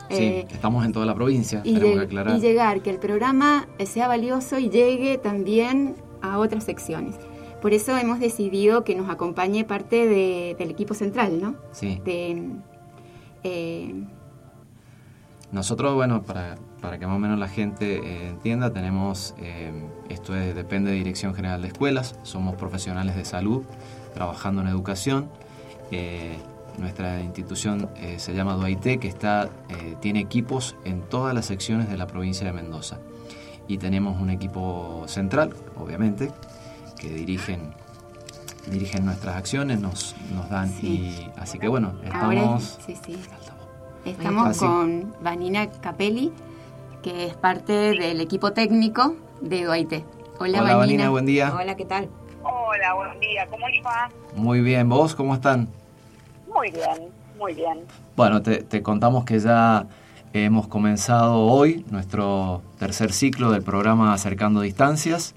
Sí, 0.09 0.23
Eh, 0.23 0.47
estamos 0.51 0.83
en 0.85 0.91
toda 0.91 1.05
la 1.05 1.13
provincia, 1.13 1.61
y, 1.63 1.73
tenemos 1.75 1.95
lleg- 1.95 1.99
que 1.99 2.05
aclarar. 2.05 2.37
y 2.37 2.39
llegar, 2.39 2.81
que 2.81 2.89
el 2.89 2.97
programa 2.97 3.67
sea 3.85 4.07
valioso 4.07 4.57
y 4.57 4.69
llegue 4.69 5.19
también 5.19 5.95
a 6.33 6.39
otras 6.39 6.63
secciones. 6.63 7.15
Por 7.61 7.73
eso 7.73 7.97
hemos 7.97 8.19
decidido 8.19 8.83
que 8.83 8.95
nos 8.95 9.09
acompañe 9.09 9.63
parte 9.63 10.07
de- 10.07 10.55
del 10.59 10.69
equipo 10.69 10.93
central, 10.93 11.41
¿no? 11.41 11.55
Sí, 11.71 11.99
De, 12.05 12.49
eh, 13.43 13.93
nosotros, 15.51 15.93
bueno, 15.95 16.21
para, 16.23 16.55
para 16.81 16.99
que 16.99 17.07
más 17.07 17.15
o 17.15 17.19
menos 17.19 17.39
la 17.39 17.47
gente 17.47 17.97
eh, 18.03 18.29
entienda, 18.29 18.71
tenemos, 18.73 19.33
eh, 19.39 19.71
esto 20.09 20.35
es- 20.35 20.53
depende 20.55 20.91
de 20.91 20.97
Dirección 20.97 21.33
General 21.33 21.61
de 21.61 21.69
Escuelas, 21.69 22.19
somos 22.23 22.55
profesionales 22.55 23.15
de 23.15 23.25
salud 23.25 23.63
trabajando 24.13 24.61
en 24.61 24.67
educación. 24.67 25.29
Nuestra 26.77 27.21
institución 27.21 27.87
se 28.17 28.33
llama 28.33 28.55
DOIT, 28.55 28.99
que 28.99 29.07
está, 29.07 29.49
tiene 30.01 30.19
equipos 30.19 30.75
en 30.83 31.01
todas 31.03 31.33
las 31.33 31.45
secciones 31.45 31.89
de 31.89 31.95
la 31.95 32.05
provincia 32.05 32.45
de 32.45 32.51
Mendoza. 32.51 32.97
Y 33.67 33.77
tenemos 33.77 34.19
un 34.21 34.29
equipo 34.29 35.03
central, 35.07 35.53
obviamente, 35.77 36.31
que 36.99 37.09
dirigen, 37.09 37.73
dirigen 38.67 39.05
nuestras 39.05 39.35
acciones, 39.35 39.79
nos, 39.79 40.15
nos 40.33 40.49
dan 40.49 40.69
Sí. 40.71 40.87
y 40.87 41.39
así 41.39 41.57
que 41.59 41.67
bueno, 41.67 41.93
ahora 42.11 42.35
estamos... 42.37 42.77
sí, 42.85 42.95
sí. 43.05 43.13
Altavoz. 43.13 43.65
Estamos 44.05 44.47
Así. 44.49 44.59
con 44.59 45.15
Vanina 45.21 45.71
Capelli, 45.71 46.31
que 47.01 47.25
es 47.25 47.33
parte 47.35 47.73
del 47.73 48.21
equipo 48.21 48.53
técnico 48.53 49.15
de 49.41 49.63
DOIT. 49.63 49.93
Hola, 49.93 50.03
Hola, 50.39 50.61
Vanina. 50.61 50.75
Vanina, 50.77 51.09
buen 51.09 51.25
día. 51.25 51.53
Hola, 51.55 51.75
¿qué 51.75 51.85
tal? 51.85 52.07
Hola, 52.43 52.93
buen 52.93 53.19
día. 53.19 53.47
¿Cómo 53.49 53.67
les 53.67 53.83
va? 53.83 54.09
Muy 54.35 54.61
bien, 54.61 54.87
¿vos 54.89 55.15
cómo 55.15 55.33
están? 55.33 55.67
Muy 56.53 56.69
bien, 56.69 57.09
muy 57.39 57.53
bien. 57.55 57.79
Bueno, 58.15 58.43
te, 58.43 58.61
te 58.61 58.83
contamos 58.83 59.25
que 59.25 59.39
ya 59.39 59.87
hemos 60.43 60.67
comenzado 60.67 61.39
hoy 61.45 61.85
nuestro 61.91 62.61
tercer 62.77 63.13
ciclo 63.13 63.51
del 63.51 63.63
programa 63.63 64.13
Acercando 64.13 64.61
Distancias 64.61 65.33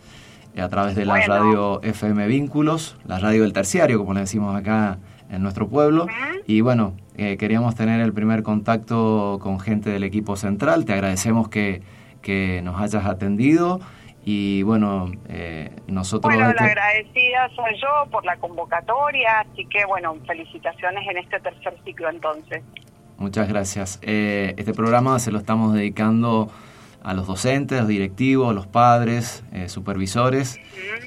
eh, 0.56 0.60
a 0.62 0.68
través 0.68 0.96
de 0.96 1.04
la 1.04 1.14
Bueno. 1.14 1.34
radio 1.34 1.82
FM 1.82 2.26
Vínculos, 2.26 2.96
la 3.06 3.18
radio 3.18 3.42
del 3.42 3.52
terciario, 3.52 3.98
como 3.98 4.14
le 4.14 4.20
decimos 4.20 4.56
acá 4.56 4.98
en 5.30 5.42
nuestro 5.42 5.68
pueblo. 5.68 6.06
Y 6.46 6.62
bueno, 6.62 6.94
eh, 7.16 7.36
queríamos 7.36 7.74
tener 7.76 8.00
el 8.00 8.12
primer 8.12 8.42
contacto 8.42 9.38
con 9.40 9.60
gente 9.60 9.90
del 9.90 10.02
equipo 10.04 10.36
central. 10.36 10.84
Te 10.84 10.94
agradecemos 10.94 11.48
que, 11.48 11.82
que 12.22 12.60
nos 12.62 12.80
hayas 12.80 13.04
atendido. 13.06 13.80
Y 14.24 14.62
bueno, 14.62 15.10
eh, 15.28 15.70
nosotros... 15.86 16.34
Bueno, 16.34 16.50
este- 16.50 16.62
la 16.62 16.70
agradecida 16.70 17.48
soy 17.54 17.74
yo 17.80 18.10
por 18.10 18.24
la 18.24 18.36
convocatoria, 18.36 19.40
así 19.40 19.64
que 19.66 19.84
bueno, 19.86 20.16
felicitaciones 20.26 21.06
en 21.08 21.18
este 21.18 21.38
tercer 21.40 21.78
ciclo 21.84 22.10
entonces. 22.10 22.62
Muchas 23.18 23.48
gracias. 23.48 23.98
Eh, 24.02 24.54
este 24.56 24.72
programa 24.72 25.18
se 25.18 25.32
lo 25.32 25.38
estamos 25.38 25.74
dedicando 25.74 26.50
a 27.02 27.14
los 27.14 27.26
docentes, 27.26 27.78
los 27.80 27.88
directivos, 27.88 28.54
los 28.54 28.66
padres, 28.66 29.42
eh, 29.52 29.68
supervisores, 29.68 30.58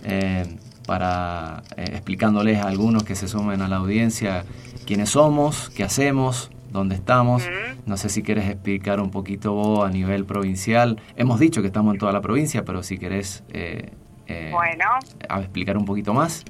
eh, 0.03 0.46
para 0.86 1.63
eh, 1.77 1.86
explicándoles 1.91 2.60
a 2.60 2.68
algunos 2.68 3.03
que 3.03 3.15
se 3.15 3.27
sumen 3.27 3.62
a 3.62 3.68
la 3.68 3.77
audiencia 3.77 4.44
quiénes 4.86 5.10
somos, 5.12 5.70
qué 5.70 5.84
hacemos, 5.84 6.51
dónde 6.72 6.96
estamos. 6.96 7.44
No 7.86 7.96
sé 7.98 8.10
si 8.10 8.24
quieres 8.24 8.50
explicar 8.50 9.00
un 9.00 9.12
poquito 9.12 9.53
vos 9.53 9.88
a 9.88 9.89
nivel 9.91 10.25
provincial. 10.25 11.00
Hemos 11.15 11.39
dicho 11.39 11.62
que 11.62 11.68
estamos 11.68 11.94
en 11.94 12.00
toda 12.00 12.12
la 12.12 12.22
provincia, 12.22 12.65
pero 12.65 12.84
si 12.84 12.98
querés 12.98 13.44
eh, 13.53 13.91
eh, 14.27 14.50
Bueno, 14.51 14.86
a 15.30 15.39
explicar 15.39 15.77
un 15.77 15.86
poquito 15.86 16.13
más. 16.13 16.44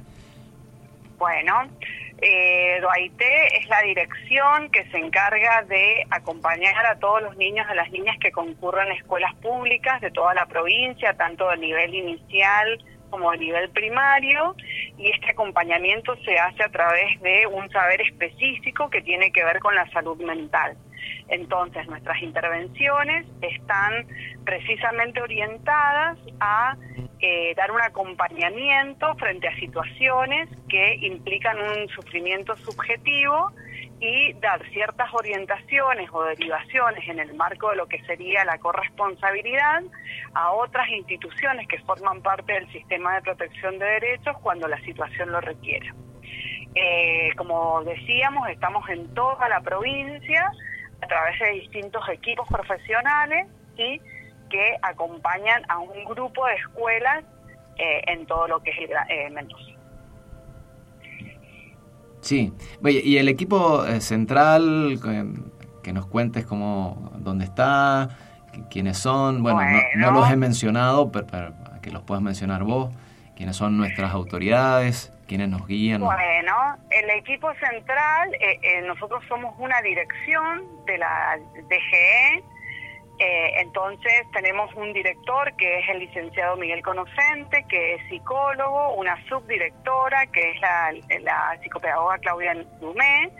bueno. 1.18 1.52
Eh, 2.24 2.80
es 3.52 3.68
la 3.68 3.82
dirección 3.82 4.70
que 4.70 4.84
se 4.90 4.98
encarga 4.98 5.62
de 5.62 6.06
acompañar 6.10 6.86
a 6.86 6.98
todos 7.00 7.20
los 7.20 7.36
niños 7.36 7.66
y 7.68 7.72
a 7.72 7.74
las 7.74 7.90
niñas 7.90 8.16
que 8.20 8.30
concurren 8.30 8.90
a 8.90 8.94
escuelas 8.94 9.34
públicas 9.36 10.00
de 10.00 10.12
toda 10.12 10.32
la 10.32 10.46
provincia, 10.46 11.14
tanto 11.14 11.50
a 11.50 11.56
nivel 11.56 11.92
inicial 11.94 12.78
como 13.10 13.30
a 13.30 13.36
nivel 13.36 13.68
primario, 13.70 14.54
y 14.96 15.10
este 15.10 15.32
acompañamiento 15.32 16.16
se 16.24 16.38
hace 16.38 16.62
a 16.62 16.70
través 16.70 17.20
de 17.20 17.46
un 17.46 17.68
saber 17.70 18.00
específico 18.00 18.88
que 18.88 19.02
tiene 19.02 19.32
que 19.32 19.44
ver 19.44 19.58
con 19.58 19.74
la 19.74 19.90
salud 19.90 20.16
mental. 20.22 20.76
Entonces, 21.28 21.86
nuestras 21.88 22.22
intervenciones 22.22 23.26
están 23.40 24.06
precisamente 24.44 25.20
orientadas 25.20 26.18
a 26.40 26.76
eh, 27.20 27.54
dar 27.56 27.70
un 27.70 27.80
acompañamiento 27.80 29.14
frente 29.14 29.48
a 29.48 29.54
situaciones 29.56 30.48
que 30.68 30.96
implican 31.02 31.56
un 31.58 31.88
sufrimiento 31.88 32.56
subjetivo 32.56 33.52
y 34.00 34.32
dar 34.40 34.60
ciertas 34.70 35.08
orientaciones 35.14 36.10
o 36.12 36.24
derivaciones 36.24 37.08
en 37.08 37.20
el 37.20 37.34
marco 37.34 37.70
de 37.70 37.76
lo 37.76 37.86
que 37.86 38.02
sería 38.02 38.44
la 38.44 38.58
corresponsabilidad 38.58 39.84
a 40.34 40.50
otras 40.50 40.88
instituciones 40.88 41.68
que 41.68 41.78
forman 41.82 42.20
parte 42.20 42.52
del 42.52 42.70
sistema 42.72 43.14
de 43.14 43.22
protección 43.22 43.78
de 43.78 43.86
derechos 43.86 44.36
cuando 44.42 44.66
la 44.66 44.80
situación 44.80 45.30
lo 45.30 45.40
requiera. 45.40 45.94
Eh, 46.74 47.30
como 47.36 47.84
decíamos, 47.84 48.48
estamos 48.48 48.88
en 48.88 49.14
toda 49.14 49.48
la 49.48 49.60
provincia 49.60 50.50
a 51.02 51.06
través 51.06 51.38
de 51.40 51.50
distintos 51.60 52.08
equipos 52.08 52.46
profesionales 52.48 53.46
¿sí? 53.76 54.00
que 54.48 54.76
acompañan 54.82 55.62
a 55.68 55.78
un 55.78 56.04
grupo 56.04 56.46
de 56.46 56.54
escuelas 56.54 57.24
eh, 57.76 58.02
en 58.06 58.26
todo 58.26 58.46
lo 58.48 58.60
que 58.62 58.70
es 58.70 58.76
eh, 59.08 59.30
Mendoza. 59.30 59.72
Sí, 62.20 62.52
Oye, 62.84 63.00
y 63.04 63.18
el 63.18 63.28
equipo 63.28 63.84
eh, 63.84 64.00
central, 64.00 65.00
que 65.82 65.92
nos 65.92 66.06
cuentes 66.06 66.46
cómo, 66.46 67.10
dónde 67.16 67.44
está, 67.44 68.10
qui- 68.52 68.68
quiénes 68.70 68.98
son, 68.98 69.42
bueno, 69.42 69.60
no- 69.96 70.10
los 70.12 70.30
he 70.30 70.36
mencionado, 70.36 71.10
pero, 71.10 71.26
pero 71.26 71.52
que 71.82 71.90
los 71.90 72.02
puedas 72.04 72.22
mencionar 72.22 72.62
vos, 72.62 72.92
quiénes 73.34 73.56
son 73.56 73.76
nuestras 73.76 74.12
autoridades, 74.12 75.12
quiénes 75.32 75.48
nos 75.48 75.66
guían. 75.66 76.02
Bueno, 76.02 76.76
el 76.90 77.08
equipo 77.10 77.50
central, 77.54 78.34
eh, 78.34 78.58
eh, 78.62 78.82
nosotros 78.82 79.24
somos 79.28 79.54
una 79.58 79.80
dirección 79.80 80.62
de 80.84 80.98
la 80.98 81.38
DGE, 81.70 82.44
eh, 83.18 83.60
entonces 83.60 84.26
tenemos 84.34 84.74
un 84.74 84.92
director 84.92 85.56
que 85.56 85.78
es 85.78 85.88
el 85.88 86.00
licenciado 86.00 86.56
Miguel 86.56 86.82
Conocente, 86.82 87.64
que 87.66 87.94
es 87.94 88.08
psicólogo, 88.10 88.94
una 88.94 89.16
subdirectora 89.26 90.26
que 90.26 90.50
es 90.50 90.60
la, 90.60 90.92
la 91.20 91.58
psicopedagoga 91.62 92.18
Claudia 92.18 92.54
Dumé, 92.78 93.30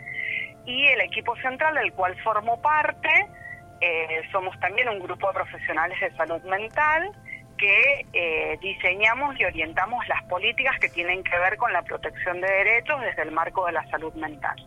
y 0.65 0.85
el 0.87 1.01
equipo 1.01 1.35
central 1.37 1.75
del 1.75 1.93
cual 1.93 2.15
formo 2.23 2.59
parte, 2.59 3.09
eh, 3.81 4.21
somos 4.31 4.59
también 4.59 4.89
un 4.89 4.99
grupo 4.99 5.27
de 5.27 5.33
profesionales 5.33 5.99
de 5.99 6.09
salud 6.15 6.41
mental 6.43 7.11
que 7.63 8.05
eh, 8.11 8.57
diseñamos 8.61 9.39
y 9.39 9.45
orientamos 9.45 10.05
las 10.09 10.21
políticas 10.23 10.77
que 10.81 10.89
tienen 10.89 11.23
que 11.23 11.39
ver 11.39 11.55
con 11.55 11.71
la 11.71 11.81
protección 11.81 12.41
de 12.41 12.47
derechos 12.51 12.99
desde 12.99 13.21
el 13.21 13.31
marco 13.31 13.65
de 13.65 13.71
la 13.71 13.87
salud 13.87 14.13
mental. 14.15 14.57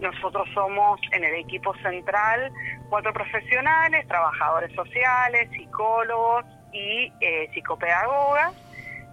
Nosotros 0.00 0.48
somos 0.52 0.98
en 1.12 1.22
el 1.22 1.34
equipo 1.36 1.72
central 1.76 2.50
cuatro 2.90 3.12
profesionales, 3.12 4.08
trabajadores 4.08 4.74
sociales, 4.74 5.48
psicólogos 5.52 6.44
y 6.72 7.12
eh, 7.20 7.48
psicopedagogas 7.54 8.52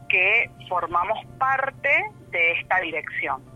que 0.09 0.49
formamos 0.67 1.19
parte 1.37 1.91
de 2.31 2.53
esta 2.53 2.79
dirección. 2.79 3.50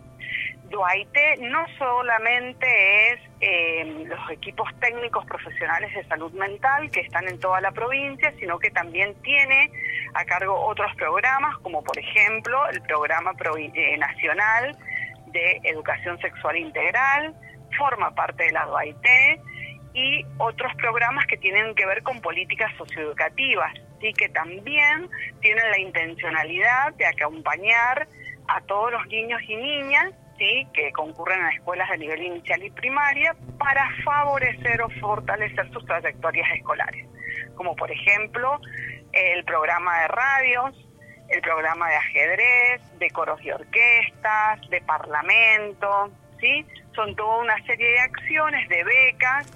Duaite 0.70 1.36
no 1.40 1.64
solamente 1.78 3.12
es 3.12 3.20
eh, 3.40 4.04
los 4.06 4.30
equipos 4.30 4.68
técnicos 4.80 5.24
profesionales 5.26 5.94
de 5.94 6.04
salud 6.08 6.32
mental 6.32 6.90
que 6.90 7.00
están 7.00 7.28
en 7.28 7.38
toda 7.38 7.60
la 7.60 7.70
provincia, 7.70 8.32
sino 8.38 8.58
que 8.58 8.70
también 8.70 9.14
tiene 9.22 9.70
a 10.14 10.24
cargo 10.24 10.54
otros 10.66 10.94
programas, 10.96 11.56
como 11.58 11.82
por 11.82 11.98
ejemplo 11.98 12.68
el 12.68 12.80
programa 12.82 13.32
eh, 13.74 13.96
nacional 13.98 14.76
de 15.26 15.60
educación 15.64 16.18
sexual 16.20 16.56
integral, 16.56 17.34
forma 17.78 18.14
parte 18.14 18.44
de 18.44 18.52
la 18.52 18.64
Duaite, 18.64 19.40
y 19.94 20.24
otros 20.38 20.74
programas 20.74 21.26
que 21.26 21.38
tienen 21.38 21.74
que 21.74 21.86
ver 21.86 22.02
con 22.02 22.20
políticas 22.20 22.70
socioeducativas, 22.76 23.72
¿sí? 24.00 24.12
que 24.12 24.28
también 24.28 25.08
tienen 25.40 25.70
la 25.70 25.78
intencionalidad 25.78 26.92
de 26.94 27.06
acompañar 27.06 28.06
a 28.48 28.60
todos 28.62 28.92
los 28.92 29.06
niños 29.06 29.40
y 29.48 29.56
niñas 29.56 30.12
¿sí? 30.38 30.66
que 30.72 30.92
concurren 30.92 31.42
a 31.42 31.50
escuelas 31.50 31.88
de 31.90 31.98
nivel 31.98 32.22
inicial 32.22 32.62
y 32.62 32.70
primaria 32.70 33.34
para 33.58 33.88
favorecer 34.04 34.82
o 34.82 34.88
fortalecer 35.00 35.70
sus 35.72 35.84
trayectorias 35.84 36.48
escolares, 36.56 37.06
como 37.54 37.74
por 37.76 37.90
ejemplo 37.90 38.60
el 39.12 39.44
programa 39.44 40.00
de 40.00 40.08
radios, 40.08 40.88
el 41.28 41.40
programa 41.40 41.88
de 41.88 41.96
ajedrez, 41.96 42.98
de 42.98 43.10
coros 43.10 43.40
y 43.42 43.50
orquestas, 43.50 44.60
de 44.70 44.80
parlamento, 44.82 46.10
¿sí? 46.40 46.64
Son 46.94 47.14
toda 47.16 47.38
una 47.42 47.56
serie 47.66 47.88
de 47.88 48.00
acciones, 48.00 48.68
de 48.68 48.84
becas, 48.84 49.50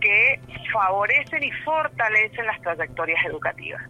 que 0.00 0.40
favorecen 0.72 1.42
y 1.42 1.50
fortalecen 1.64 2.46
las 2.46 2.60
trayectorias 2.60 3.24
educativas. 3.24 3.82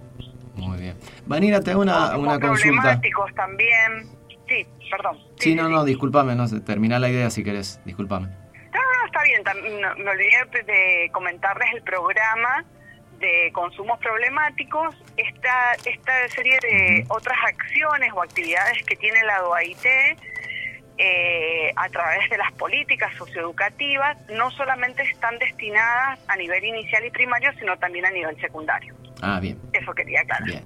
Muy 0.55 0.79
bien. 0.79 0.97
Vanina, 1.27 1.61
te 1.61 1.73
hago 1.73 1.83
una, 1.83 2.17
una 2.17 2.39
consulta. 2.39 2.83
problemáticos 2.83 3.35
también. 3.35 4.14
Sí, 4.49 4.67
perdón. 4.91 5.19
Sí, 5.37 5.55
no, 5.55 5.69
no, 5.69 5.85
discúlpame, 5.85 6.35
no, 6.35 6.47
termina 6.63 6.99
la 6.99 7.09
idea 7.09 7.31
si 7.31 7.43
querés, 7.43 7.81
discúlpame. 7.85 8.27
No, 8.27 8.81
no, 8.81 9.07
está 9.07 9.23
bien, 9.23 9.43
me 10.05 10.11
olvidé 10.11 10.63
de 10.65 11.11
comentarles 11.13 11.69
el 11.75 11.83
programa 11.83 12.65
de 13.19 13.51
consumos 13.53 13.99
problemáticos, 14.01 14.95
esta, 15.17 15.73
esta 15.85 16.29
serie 16.29 16.59
de 16.63 17.05
otras 17.09 17.39
acciones 17.47 18.13
o 18.13 18.23
actividades 18.23 18.83
que 18.85 18.97
tiene 18.97 19.23
la 19.25 19.39
DOAIT 19.41 19.79
eh, 20.97 21.73
a 21.75 21.89
través 21.89 22.31
de 22.31 22.39
las 22.39 22.53
políticas 22.53 23.13
socioeducativas 23.17 24.17
no 24.31 24.51
solamente 24.53 25.03
están 25.03 25.39
destinadas 25.39 26.21
a 26.29 26.37
nivel 26.37 26.65
inicial 26.65 27.05
y 27.05 27.11
primario, 27.11 27.51
sino 27.59 27.77
también 27.79 28.07
a 28.07 28.11
nivel 28.11 28.41
secundario. 28.41 28.95
Ah, 29.21 29.41
bien. 29.41 29.59
Eso 29.73 29.93
quería 29.93 30.21
aclarar. 30.21 30.47
Bien. 30.47 30.65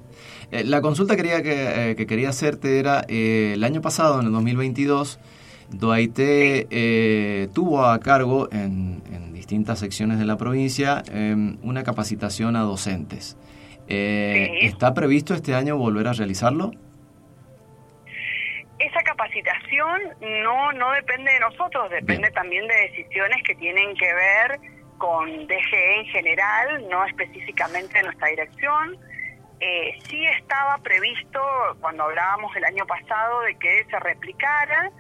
Eh, 0.51 0.65
la 0.65 0.81
consulta 0.83 1.17
quería 1.17 1.43
que, 1.43 1.93
eh, 1.93 2.07
quería 2.07 2.29
hacerte 2.29 2.79
era, 2.79 3.05
el 3.09 3.65
año 3.65 3.81
pasado, 3.81 4.21
en 4.21 4.27
el 4.27 4.33
2022, 4.33 5.19
Doaité 5.71 7.49
tuvo 7.55 7.85
a 7.85 7.99
cargo 8.01 8.49
en, 8.53 9.03
distintas 9.33 9.79
secciones 9.79 10.19
de 10.19 10.27
la 10.27 10.37
provincia 10.37 11.03
em, 11.11 11.57
una 11.63 11.85
capacitación 11.85 12.55
a 12.57 12.61
docentes. 12.63 13.39
¿Está 13.87 14.93
previsto 14.93 15.33
este 15.33 15.55
año 15.55 15.79
volver 15.79 16.09
a 16.09 16.13
realizarlo? 16.13 16.73
Esa 18.79 19.03
capacitación 19.03 20.01
no, 20.43 20.73
no 20.73 20.93
depende 20.93 21.33
de 21.33 21.41
nosotros, 21.41 21.91
depende 21.91 22.31
también 22.31 22.67
de 22.69 22.75
decisiones 22.89 23.43
que 23.45 23.55
tienen 23.57 23.95
que 23.97 24.13
ver 24.15 24.61
con 24.99 25.47
DGE 25.47 26.01
en 26.01 26.07
general, 26.07 26.89
no 26.89 27.05
específicamente 27.05 27.99
de 27.99 28.05
nuestra 28.05 28.29
dirección. 28.29 28.97
Eh, 29.61 29.99
sí 30.09 30.25
estaba 30.27 30.79
previsto, 30.79 31.41
cuando 31.81 32.05
hablábamos 32.05 32.55
el 32.57 32.65
año 32.65 32.87
pasado, 32.87 33.41
de 33.43 33.57
que 33.57 33.85
se 33.91 33.99
replicara, 33.99 34.91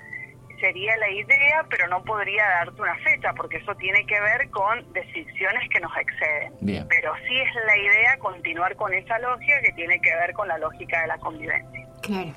sería 0.60 0.96
la 0.96 1.10
idea, 1.10 1.64
pero 1.70 1.86
no 1.86 2.02
podría 2.02 2.44
darte 2.44 2.82
una 2.82 2.96
fecha, 2.96 3.32
porque 3.34 3.58
eso 3.58 3.74
tiene 3.76 4.04
que 4.06 4.20
ver 4.20 4.50
con 4.50 4.92
decisiones 4.92 5.68
que 5.70 5.78
nos 5.78 5.96
exceden. 5.96 6.52
Pero 6.88 7.12
sí 7.26 7.38
es 7.38 7.54
la 7.64 7.76
idea 7.76 8.18
continuar 8.18 8.74
con 8.74 8.92
esa 8.92 9.18
lógica 9.20 9.60
que 9.62 9.72
tiene 9.72 10.00
que 10.00 10.14
ver 10.16 10.32
con 10.32 10.48
la 10.48 10.58
lógica 10.58 11.02
de 11.02 11.06
la 11.06 11.18
convivencia. 11.18 11.86
Claro. 12.02 12.32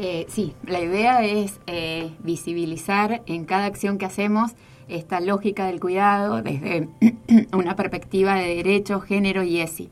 Eh, 0.00 0.26
sí, 0.28 0.54
la 0.64 0.80
idea 0.80 1.24
es 1.24 1.58
eh, 1.66 2.12
visibilizar 2.20 3.22
en 3.26 3.44
cada 3.44 3.64
acción 3.64 3.98
que 3.98 4.06
hacemos 4.06 4.52
esta 4.86 5.20
lógica 5.20 5.66
del 5.66 5.80
cuidado 5.80 6.40
desde 6.40 6.88
una 7.52 7.74
perspectiva 7.74 8.36
de 8.36 8.54
derecho, 8.54 9.00
género 9.00 9.42
y 9.42 9.58
ESI. 9.60 9.88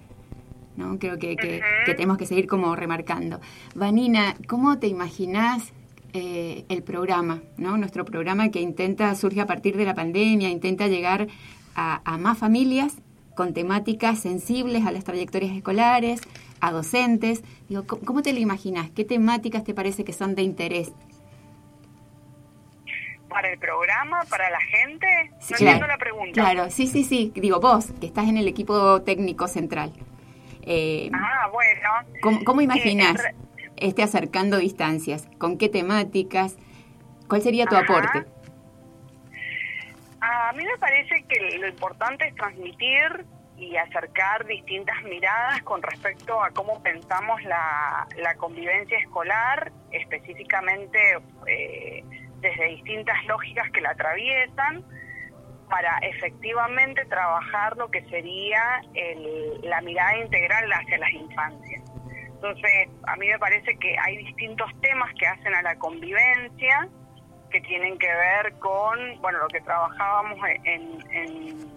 ¿no? 0.77 1.01
Creo 1.01 1.19
que, 1.19 1.61
tenemos 1.87 2.19
que 2.19 2.27
seguir 2.27 2.47
como 2.47 2.77
remarcando. 2.77 3.41
Vanina, 3.75 4.37
¿cómo 4.47 4.79
te 4.79 4.87
imaginas 4.87 5.73
eh, 6.13 6.65
el 6.69 6.85
programa? 6.85 7.43
¿no? 7.57 7.77
Nuestro 7.77 8.05
programa 8.05 8.51
que 8.51 8.61
intenta, 8.61 9.13
surge 9.17 9.41
a 9.41 9.47
partir 9.47 9.77
de 9.77 9.87
la 9.87 9.95
pandemia, 9.95 10.51
intenta 10.51 10.87
llegar 10.87 11.27
a, 11.75 12.01
a 12.05 12.17
más 12.17 12.39
familias 12.39 12.95
con 13.35 13.55
temáticas 13.55 14.21
sensibles 14.21 14.87
a 14.87 14.93
las 14.93 15.03
trayectorias 15.03 15.57
escolares, 15.57 16.21
a 16.61 16.73
docentes. 16.73 17.43
Digo, 17.69 17.87
¿cómo 17.87 18.23
te 18.23 18.33
lo 18.33 18.39
imaginas? 18.39 18.91
¿Qué 18.91 19.05
temáticas 19.05 19.65
te 19.65 19.75
parece 19.75 20.05
que 20.05 20.13
son 20.13 20.35
de 20.35 20.43
interés? 20.43 20.93
¿Para 23.29 23.53
el 23.53 23.59
programa? 23.59 24.23
¿Para 24.31 24.49
la 24.51 24.61
gente? 24.61 25.07
Sí, 25.41 25.55
claro, 25.55 25.87
la 25.87 25.99
pregunta. 25.99 26.33
Claro, 26.33 26.71
sí, 26.71 26.87
sí, 26.87 27.05
sí. 27.05 27.33
Digo, 27.35 27.61
vos, 27.61 27.93
que 28.01 28.07
estás 28.07 28.29
en 28.29 28.39
el 28.39 28.49
equipo 28.49 29.03
técnico 29.03 29.49
central. 29.49 29.93
Eh, 30.63 31.11
ah, 31.13 31.49
bueno. 31.53 32.43
¿Cómo, 32.45 32.61
imaginas 32.61 33.23
eh, 33.25 33.35
este 33.77 34.03
acercando 34.03 34.59
distancias? 34.59 35.29
¿Con 35.39 35.59
qué 35.59 35.69
temáticas? 35.69 36.57
¿Cuál 37.29 37.43
sería 37.43 37.67
tu 37.67 37.77
aporte? 37.77 38.25
A 40.21 40.53
mí 40.55 40.65
me 40.65 40.79
parece 40.79 41.25
que 41.29 41.59
lo 41.59 41.69
importante 41.69 42.27
es 42.27 42.35
transmitir 42.35 43.27
y 43.59 43.77
acercar 43.77 44.47
distintas 44.47 45.03
miradas 45.05 45.63
con 45.63 45.83
respecto 45.83 46.43
a 46.43 46.51
cómo 46.51 46.83
pensamos 46.83 47.43
la, 47.45 48.07
convivencia 48.37 48.99
escolar, 48.99 49.73
específicamente 49.91 50.99
eh, 51.47 52.05
desde 52.41 52.65
distintas 52.67 53.25
lógicas 53.27 53.71
que 53.71 53.81
la 53.81 53.91
atraviesan, 53.91 54.85
para 55.71 55.99
efectivamente 55.99 57.05
trabajar 57.07 57.77
lo 57.77 57.91
que 57.91 58.03
sería 58.05 58.83
la 59.63 59.81
mirada 59.81 60.17
integral 60.19 60.71
hacia 60.73 60.99
las 60.99 61.11
infancias. 61.13 61.83
Entonces, 62.35 62.89
a 63.07 63.17
mí 63.17 63.27
me 63.29 63.39
parece 63.39 63.77
que 63.79 63.97
hay 63.99 64.19
distintos 64.19 64.71
temas 64.81 65.13
que 65.19 65.27
hacen 65.27 65.55
a 65.55 65.63
la 65.63 65.75
convivencia, 65.77 66.89
que 67.51 67.61
tienen 67.63 67.99
que 67.99 68.07
ver 68.07 68.53
con, 68.59 69.21
bueno, 69.21 69.39
lo 69.39 69.49
que 69.49 69.61
trabajábamos 69.63 70.39
en 70.65 70.99
en 71.11 71.76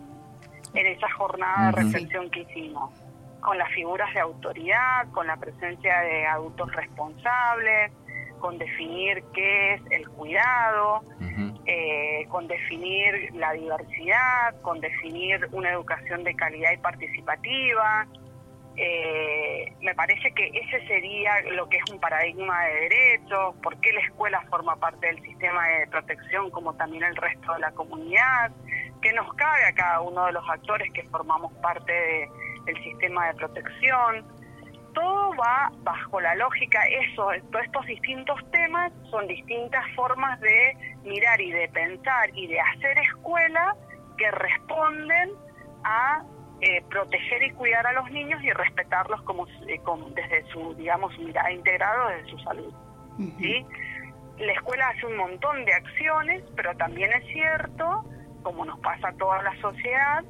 esa 0.74 1.10
jornada 1.12 1.72
de 1.72 1.84
reflexión 1.84 2.30
que 2.30 2.42
hicimos, 2.42 2.92
con 3.40 3.58
las 3.58 3.72
figuras 3.74 4.14
de 4.14 4.20
autoridad, 4.20 5.08
con 5.12 5.28
la 5.28 5.38
presencia 5.38 6.00
de 6.02 6.28
adultos 6.28 6.72
responsables, 6.74 7.92
con 8.40 8.58
definir 8.58 9.24
qué 9.34 9.76
es 9.76 9.82
el 9.92 10.08
cuidado, 10.10 11.04
eh, 11.66 12.26
con 12.30 12.48
definir 12.48 13.34
la 13.36 13.54
diversidad, 13.54 14.60
con 14.62 14.80
definir 14.80 15.48
una 15.52 15.72
educación 15.72 16.24
de 16.24 16.34
calidad 16.36 16.72
y 16.72 16.78
participativa. 16.78 18.08
Eh, 18.76 19.74
me 19.82 19.94
parece 19.94 20.32
que 20.32 20.48
ese 20.48 20.88
sería 20.88 21.32
lo 21.52 21.68
que 21.68 21.78
es 21.78 21.92
un 21.92 22.00
paradigma 22.00 22.64
de 22.64 22.74
derechos, 22.82 23.56
por 23.62 23.78
qué 23.82 23.92
la 23.92 24.02
escuela 24.02 24.42
forma 24.50 24.78
parte 24.78 25.08
del 25.08 25.22
sistema 25.22 25.68
de 25.68 25.88
protección 25.88 26.50
como 26.50 26.74
también 26.76 27.04
el 27.04 27.16
resto 27.16 27.54
de 27.54 27.60
la 27.60 27.72
comunidad, 27.72 28.52
qué 29.02 29.14
nos 29.14 29.34
cabe 29.34 29.66
a 29.66 29.74
cada 29.74 30.02
uno 30.02 30.26
de 30.26 30.34
los 30.34 30.50
actores 30.50 30.92
que 30.94 31.04
formamos 31.04 31.54
parte 31.62 32.30
del 32.66 32.84
sistema 32.84 33.28
de 33.28 33.34
protección. 33.36 34.26
Todo 34.94 35.36
va 35.36 35.72
bajo 35.84 36.20
la 36.20 36.36
lógica, 36.36 36.80
eso, 36.88 37.30
todos 37.52 37.66
estos 37.66 37.86
distintos 37.86 38.40
temas 38.52 38.92
son 39.10 39.28
distintas 39.28 39.86
formas 39.96 40.40
de 40.42 40.76
mirar 41.04 41.40
y 41.40 41.52
de 41.52 41.70
pensar 41.70 42.30
y 42.34 42.48
de 42.48 42.60
hacer 42.60 42.98
escuela 42.98 43.76
que 44.18 44.30
responden 44.32 45.32
a 45.84 46.24
eh, 46.62 46.84
proteger 46.90 47.44
y 47.44 47.52
cuidar 47.52 47.88
a 47.88 47.94
los 47.94 48.12
niños 48.12 48.44
y 48.44 48.52
respetarlos 48.52 49.22
como, 49.22 49.48
eh, 49.48 49.80
desde 50.14 50.44
su, 50.52 50.74
digamos, 50.76 51.18
mirada 51.20 51.52
integrada, 51.52 52.10
desde 52.10 52.32
su 52.32 52.40
salud. 52.40 52.74
¿sí? 53.38 53.66
La 54.40 54.54
escuela 54.54 54.90
hace 54.90 55.06
un 55.06 55.18
montón 55.18 55.64
de 55.66 55.74
acciones, 55.74 56.44
pero 56.56 56.76
también 56.76 57.14
es 57.14 57.26
cierto 57.32 58.04
como 58.44 58.66
nos 58.66 58.80
pasa 58.80 59.10
a 59.10 59.14
toda 59.14 59.42
la 59.44 59.56
sociedad, 59.62 60.24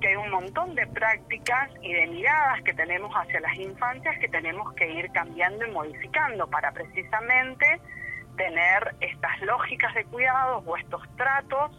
que 0.00 0.08
hay 0.08 0.16
un 0.16 0.30
montón 0.30 0.74
de 0.74 0.86
prácticas 0.86 1.70
y 1.82 1.92
de 1.92 2.06
miradas 2.08 2.62
que 2.62 2.74
tenemos 2.74 3.12
hacia 3.14 3.40
las 3.40 3.56
infancias 3.56 4.18
que 4.18 4.28
tenemos 4.28 4.72
que 4.74 4.90
ir 4.90 5.10
cambiando 5.12 5.66
y 5.66 5.70
modificando 5.70 6.46
para 6.48 6.72
precisamente 6.72 7.80
tener 8.36 8.94
estas 9.00 9.40
lógicas 9.42 9.94
de 9.94 10.04
cuidados 10.04 10.62
o 10.66 10.76
estos 10.76 11.02
tratos 11.16 11.70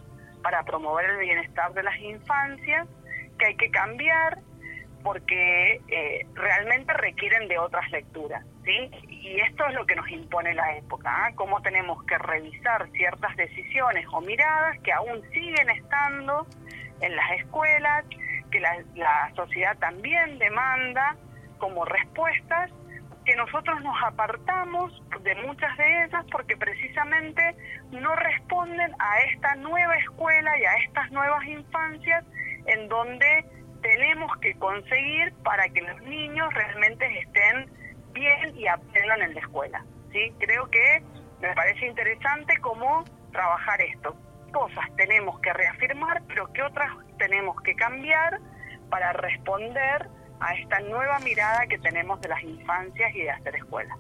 para 0.41 0.63
promover 0.63 1.09
el 1.09 1.17
bienestar 1.17 1.73
de 1.73 1.83
las 1.83 1.99
infancias 1.99 2.87
que 3.37 3.45
hay 3.45 3.55
que 3.57 3.69
cambiar 3.69 4.39
porque 5.03 5.81
eh, 5.87 6.25
realmente 6.33 6.93
requieren 6.93 7.47
de 7.47 7.59
otras 7.59 7.89
lecturas, 7.91 8.43
¿sí? 8.65 8.91
Y 9.10 9.39
esto 9.41 9.65
es 9.67 9.73
lo 9.75 9.86
que 9.86 9.95
nos 9.95 10.10
impone 10.10 10.54
la 10.54 10.75
época, 10.78 11.10
¿ah? 11.10 11.32
cómo 11.36 11.62
tenemos 11.62 12.04
que 12.06 12.17
revisar 12.17 12.89
ciertas 12.91 13.36
decisiones 13.36 14.06
o 14.12 14.21
miradas 14.21 14.80
que 14.80 14.91
aún 14.91 15.21
siguen 15.32 15.69
estando 15.69 16.45
en 17.01 17.15
las 17.15 17.32
escuelas, 17.39 18.06
que 18.51 18.60
la, 18.60 18.78
la 18.95 19.32
sociedad 19.36 19.78
también 19.78 20.39
demanda 20.39 21.15
como 21.58 21.86
respuestas, 21.86 22.71
que 23.25 23.36
nosotros 23.36 23.82
nos 23.82 23.95
apartamos 24.04 24.91
de 25.23 25.36
muchas 25.47 25.75
de 25.78 26.04
ellas 26.04 26.25
porque 26.32 26.56
precisamente 26.58 27.56
no 27.91 28.15
responden 28.15 28.91
a 28.99 29.19
esta 29.32 29.56
nueva 29.56 29.95
escuela 29.97 30.58
y 30.60 30.63
a 30.63 30.75
estas 30.86 31.12
nuevas 31.12 31.43
infancias 31.45 32.23
en 32.67 32.88
donde 32.88 33.45
tenemos 33.82 34.36
que 34.38 34.54
conseguir 34.56 35.34
para 35.43 35.67
que 35.69 35.82
los 35.82 36.01
niños 36.04 36.54
realmente 36.54 37.19
estén 37.19 37.69
bien 38.15 38.58
y 38.58 38.65
aprendan 38.67 39.21
en 39.21 39.34
la 39.36 39.39
escuela. 39.41 39.86
¿sí? 40.12 40.34
Creo 40.39 40.67
que 40.71 41.04
me 41.41 41.54
parece 41.54 41.86
interesante 41.86 42.56
cómo 42.62 43.04
trabajar 43.32 43.80
esto. 43.82 44.15
Cosas 44.51 44.86
tenemos 44.97 45.39
que 45.41 45.54
reafirmar, 45.54 46.23
pero 46.28 46.51
que 46.54 46.63
otras 46.63 46.89
tenemos 47.19 47.62
que 47.62 47.75
cambiar 47.75 48.39
para 48.89 49.13
responder 49.13 50.10
a 50.39 50.54
esta 50.56 50.80
nueva 50.80 51.19
mirada 51.19 51.65
que 51.67 51.78
tenemos 51.78 52.19
de 52.21 52.30
las 52.30 52.41
infancias 52.43 53.13
y 53.13 53.19
de 53.21 53.32
hacer 53.32 53.56
escuela. 53.56 53.95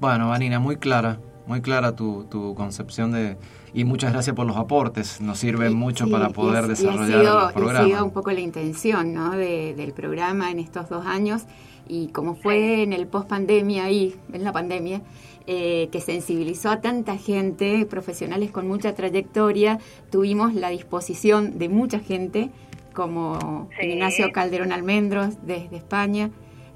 Bueno, 0.00 0.28
Vanina, 0.28 0.58
muy 0.58 0.76
clara, 0.76 1.18
muy 1.46 1.60
clara 1.62 1.94
tu, 1.94 2.24
tu 2.24 2.54
concepción 2.54 3.12
de... 3.12 3.36
Y 3.74 3.84
muchas 3.84 4.12
gracias 4.12 4.36
por 4.36 4.46
los 4.46 4.56
aportes, 4.58 5.20
nos 5.22 5.38
sirven 5.38 5.72
mucho 5.74 6.04
Sí, 6.04 6.12
para 6.12 6.28
y 6.28 6.32
poder 6.34 6.64
y 6.64 6.68
desarrollar 6.68 7.02
ha 7.02 7.22
sido, 7.22 7.38
el 7.40 7.44
y 7.46 7.48
ha 7.48 7.52
programa. 7.54 7.84
sido 7.86 8.04
un 8.04 8.10
poco 8.12 8.30
la 8.32 8.40
intención 8.40 9.14
¿no? 9.14 9.30
de- 9.30 9.72
del 9.74 9.94
programa 9.94 10.50
en 10.50 10.58
estos 10.58 10.90
dos 10.90 11.06
años 11.06 11.46
y 11.88 12.08
como 12.08 12.34
fue 12.34 12.82
en 12.82 12.92
el 12.92 13.06
post 13.06 13.28
pandemia 13.28 13.90
y 13.90 14.14
en 14.32 14.44
la 14.44 14.52
pandemia 14.52 15.02
eh, 15.46 15.88
que 15.90 16.00
sensibilizó 16.00 16.70
a 16.70 16.80
tanta 16.80 17.16
gente 17.16 17.84
profesionales 17.86 18.50
con 18.50 18.68
mucha 18.68 18.94
trayectoria 18.94 19.78
tuvimos 20.10 20.54
la 20.54 20.68
disposición 20.70 21.58
de 21.58 21.68
mucha 21.68 21.98
gente 21.98 22.50
como 22.92 23.68
Sí. 23.80 23.86
Ignacio 23.88 24.30
Calderón 24.32 24.70
Almendros 24.72 25.34
desde 25.46 25.76
España 25.76 26.30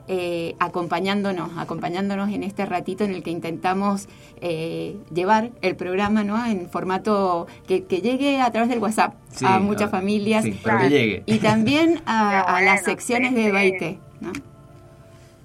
eh, 0.09 0.55
acompañándonos, 0.61 1.51
acompañándonos 1.59 2.31
en 2.31 2.45
este 2.45 2.65
ratito 2.65 3.03
en 3.03 3.13
el 3.13 3.25
que 3.25 3.31
intentamos 3.31 4.09
eh, 4.41 4.97
llevar 5.13 5.51
el 5.63 5.75
programa 5.75 6.23
¿no? 6.23 6.45
en 6.47 6.69
formato 6.71 7.49
que, 7.67 7.85
que 7.85 8.01
llegue 8.03 8.41
a 8.41 8.51
través 8.53 8.69
del 8.71 8.79
WhatsApp 8.79 9.15
Sí, 9.33 9.45
a 9.47 9.59
muchas 9.59 9.91
familias 9.91 10.45
sí, 10.45 10.59
pero 10.63 10.79
que 10.79 10.91
llegue. 10.91 11.23
y 11.27 11.39
también 11.39 12.03
a, 12.07 12.41
a 12.57 12.63
las 12.63 12.85
secciones 12.85 13.35
de. 13.35 13.51
Baite. 13.53 13.99
¿no? 14.21 14.33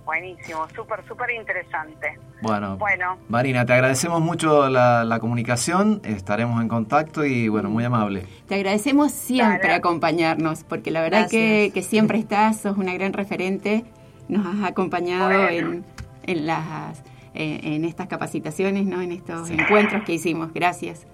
Buenísimo, 0.06 0.68
súper, 0.76 1.06
súper 1.08 1.30
interesante. 1.32 2.18
Bueno, 2.42 2.76
Bueno. 2.78 3.18
Marina, 3.30 3.66
te 3.66 3.74
agradecemos 3.74 4.20
mucho 4.20 4.68
la, 4.68 5.04
la 5.04 5.20
comunicación, 5.20 6.02
estaremos 6.04 6.60
en 6.62 6.68
contacto 6.68 7.24
y 7.24 7.48
bueno, 7.50 7.70
muy 7.70 7.84
amable. 7.86 8.26
Te 8.48 8.56
agradecemos 8.56 9.12
siempre 9.12 9.74
acompañarnos, 9.74 10.64
porque 10.64 10.90
la 10.92 11.02
verdad 11.02 11.30
que, 11.30 11.72
que 11.74 11.84
siempre 11.84 12.18
estás, 12.18 12.62
sos 12.62 12.78
una 12.78 12.94
gran 12.94 13.14
referente, 13.14 13.86
nos 14.28 14.46
has 14.46 14.70
acompañado 14.70 15.28
Bueno. 15.44 15.72
en, 15.74 15.86
en 16.24 16.46
las 16.48 17.04
en 17.34 17.86
estas 17.86 18.08
capacitaciones, 18.08 18.86
¿no? 18.86 19.02
en 19.02 19.14
estos 19.14 19.48
Sí. 19.48 19.54
encuentros 19.54 20.04
que 20.04 20.12
hicimos. 20.14 20.52
Gracias. 20.54 21.08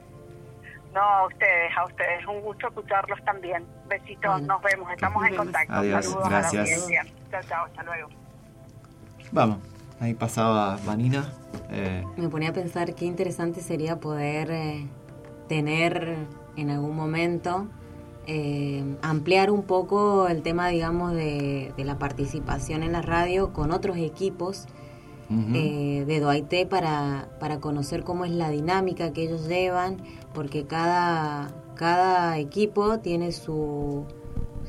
No, 0.95 1.01
a 1.01 1.27
ustedes, 1.27 1.77
a 1.77 1.85
ustedes. 1.85 2.25
Un 2.25 2.41
gusto 2.41 2.69
escucharlos 2.69 3.23
también. 3.23 3.63
Besitos, 3.87 4.31
Bueno. 4.31 4.47
nos 4.55 4.61
vemos, 4.63 4.91
estamos 4.91 5.17
Nos 5.21 5.25
en 5.25 5.31
vemos. 5.33 5.45
contacto. 5.45 5.73
Adiós, 5.73 6.05
Saludos 6.05 6.29
gracias. 6.29 6.53
a 6.53 6.55
la 6.55 6.61
audiencia. 6.63 7.05
Chao, 7.29 7.41
chao, 7.47 7.65
hasta 7.65 7.83
luego. 7.83 8.09
Vamos, 9.31 9.57
ahí 9.99 10.13
pasaba 10.13 10.79
Vanina. 10.85 11.33
eh, 11.69 12.03
Me 12.17 12.29
ponía 12.29 12.49
a 12.49 12.53
pensar 12.53 12.95
qué 12.95 13.05
interesante 13.05 13.61
sería 13.61 13.99
poder 13.99 14.51
eh, 14.51 14.87
tener 15.47 16.15
en 16.55 16.69
algún 16.69 16.95
momento, 16.95 17.67
eh, 18.25 18.83
ampliar 19.01 19.51
un 19.51 19.63
poco 19.63 20.27
el 20.27 20.41
tema, 20.41 20.69
digamos, 20.69 21.13
de, 21.13 21.73
de 21.77 21.83
la 21.85 21.97
participación 21.97 22.83
en 22.83 22.91
la 22.91 23.01
radio 23.01 23.53
con 23.53 23.71
otros 23.71 23.97
equipos 23.97 24.65
eh, 25.53 26.05
de 26.07 26.19
Doaité 26.21 26.65
para, 26.65 27.27
para 27.41 27.59
conocer 27.59 28.03
cómo 28.05 28.23
es 28.23 28.31
la 28.31 28.49
dinámica 28.49 29.11
que 29.11 29.23
ellos 29.23 29.47
llevan, 29.49 29.97
porque 30.33 30.65
cada, 30.65 31.51
cada 31.75 32.37
equipo 32.39 32.99
tiene 32.99 33.33
su, 33.33 34.05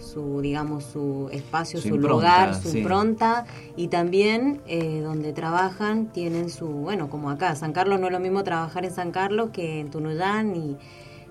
su 0.01 0.41
digamos, 0.41 0.85
su 0.85 1.29
espacio, 1.33 1.81
Su 1.81 1.89
su, 1.89 1.95
impronta, 1.97 2.15
lugar, 2.15 2.55
su 2.55 2.69
sí. 2.71 2.79
impronta, 2.79 3.45
y 3.77 3.89
también 3.89 4.61
eh, 4.67 5.01
donde 5.01 5.33
trabajan 5.33 6.07
tienen 6.07 6.51
su, 6.51 6.67
bueno, 6.67 7.09
como 7.11 7.31
acá, 7.31 7.55
San 7.57 7.73
Carlos 7.73 8.01
no 8.01 8.07
es 8.07 8.13
lo 8.13 8.21
mismo 8.21 8.43
trabajar 8.45 8.85
en 8.85 8.91
San 8.93 9.11
Carlos 9.11 9.51
que 9.53 9.81
en 9.81 9.91
Tunuyán, 9.91 10.55
y 10.57 10.77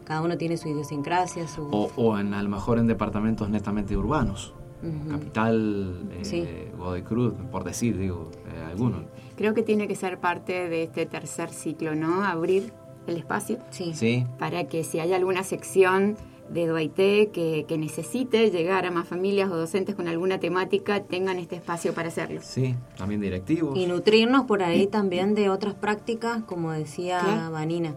cada 0.04 0.22
uno 0.22 0.38
tiene 0.38 0.58
su 0.58 0.70
idiosincrasia, 0.70 1.48
su... 1.48 1.64
o, 1.72 1.92
o 1.96 2.18
en, 2.20 2.34
a 2.34 2.42
lo 2.44 2.50
mejor 2.50 2.78
en 2.80 2.88
departamentos 2.88 3.50
netamente 3.50 3.96
urbanos. 3.98 4.54
Ujú. 4.84 5.10
Capital, 5.10 6.08
eh, 6.12 6.20
Sí. 6.24 6.48
Godoy 6.78 7.02
Cruz, 7.02 7.34
por 7.52 7.64
decir, 7.64 7.98
digo, 7.98 8.30
eh, 8.56 8.64
algunos. 8.70 9.02
Creo 9.36 9.54
que 9.54 9.64
tiene 9.64 9.88
que 9.88 9.96
ser 9.96 10.20
parte 10.20 10.70
de 10.70 10.84
este 10.84 11.06
tercer 11.08 11.50
ciclo, 11.50 11.96
¿no? 11.96 12.24
Abrir 12.24 12.72
el 13.08 13.18
espacio 13.18 13.58
Sí. 13.72 13.94
Sí, 13.96 14.26
para 14.38 14.66
que 14.66 14.84
si 14.84 15.00
hay 15.00 15.14
alguna 15.14 15.44
sección 15.44 16.16
de 16.50 16.68
Duaité 16.68 17.30
que, 17.34 17.66
que 17.68 17.78
necesite 17.78 18.50
llegar 18.52 18.86
a 18.86 18.92
más 18.92 19.08
familias 19.08 19.50
o 19.52 19.56
docentes 19.58 19.96
con 19.96 20.08
alguna 20.08 20.40
temática, 20.40 21.04
tengan 21.04 21.40
este 21.40 21.56
espacio 21.56 21.94
para 21.94 22.08
hacerlo. 22.08 22.42
sí, 22.44 22.76
también 22.98 23.22
directivos. 23.22 23.78
Y 23.78 23.86
nutrirnos 23.88 24.46
por 24.46 24.64
ahí 24.64 24.88
también 24.88 25.36
de 25.36 25.50
otras 25.50 25.74
prácticas, 25.74 26.44
como 26.44 26.72
decía. 26.72 27.50
Vanina, 27.52 27.96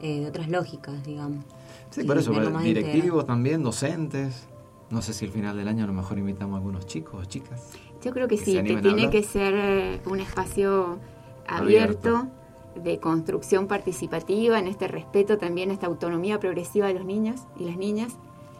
eh, 0.00 0.20
de 0.20 0.26
otras 0.26 0.48
lógicas, 0.48 1.04
digamos. 1.04 1.44
Sí, 1.90 2.04
por 2.04 2.18
eso, 2.18 2.30
directivos 2.32 3.04
integral. 3.04 3.26
también, 3.26 3.62
docentes. 3.62 4.46
No 4.90 5.02
sé 5.02 5.12
si 5.12 5.24
al 5.26 5.30
final 5.32 5.56
del 5.56 5.68
año 5.68 5.84
a 5.84 5.86
lo 5.86 5.92
mejor 5.92 6.18
invitamos 6.18 6.54
a 6.54 6.56
algunos 6.58 6.86
chicos 6.86 7.20
o 7.20 7.24
chicas. 7.24 7.70
Yo 8.02 8.12
creo 8.12 8.26
que, 8.28 8.36
Que 8.38 8.44
sí, 8.44 8.62
que 8.62 8.76
tiene 8.76 9.10
que 9.10 9.22
ser 9.22 9.54
eh, 9.54 10.00
un 10.06 10.20
espacio 10.20 10.98
Abierto. 11.46 12.08
abierto, 12.16 12.28
de 12.74 12.98
construcción 12.98 13.66
participativa, 13.66 14.58
en 14.58 14.66
este 14.66 14.88
respeto 14.88 15.38
también, 15.38 15.70
esta 15.70 15.86
autonomía 15.86 16.38
progresiva 16.38 16.86
de 16.86 16.94
los 16.94 17.04
niños 17.04 17.42
y 17.58 17.64
las 17.64 17.76
niñas. 17.76 18.12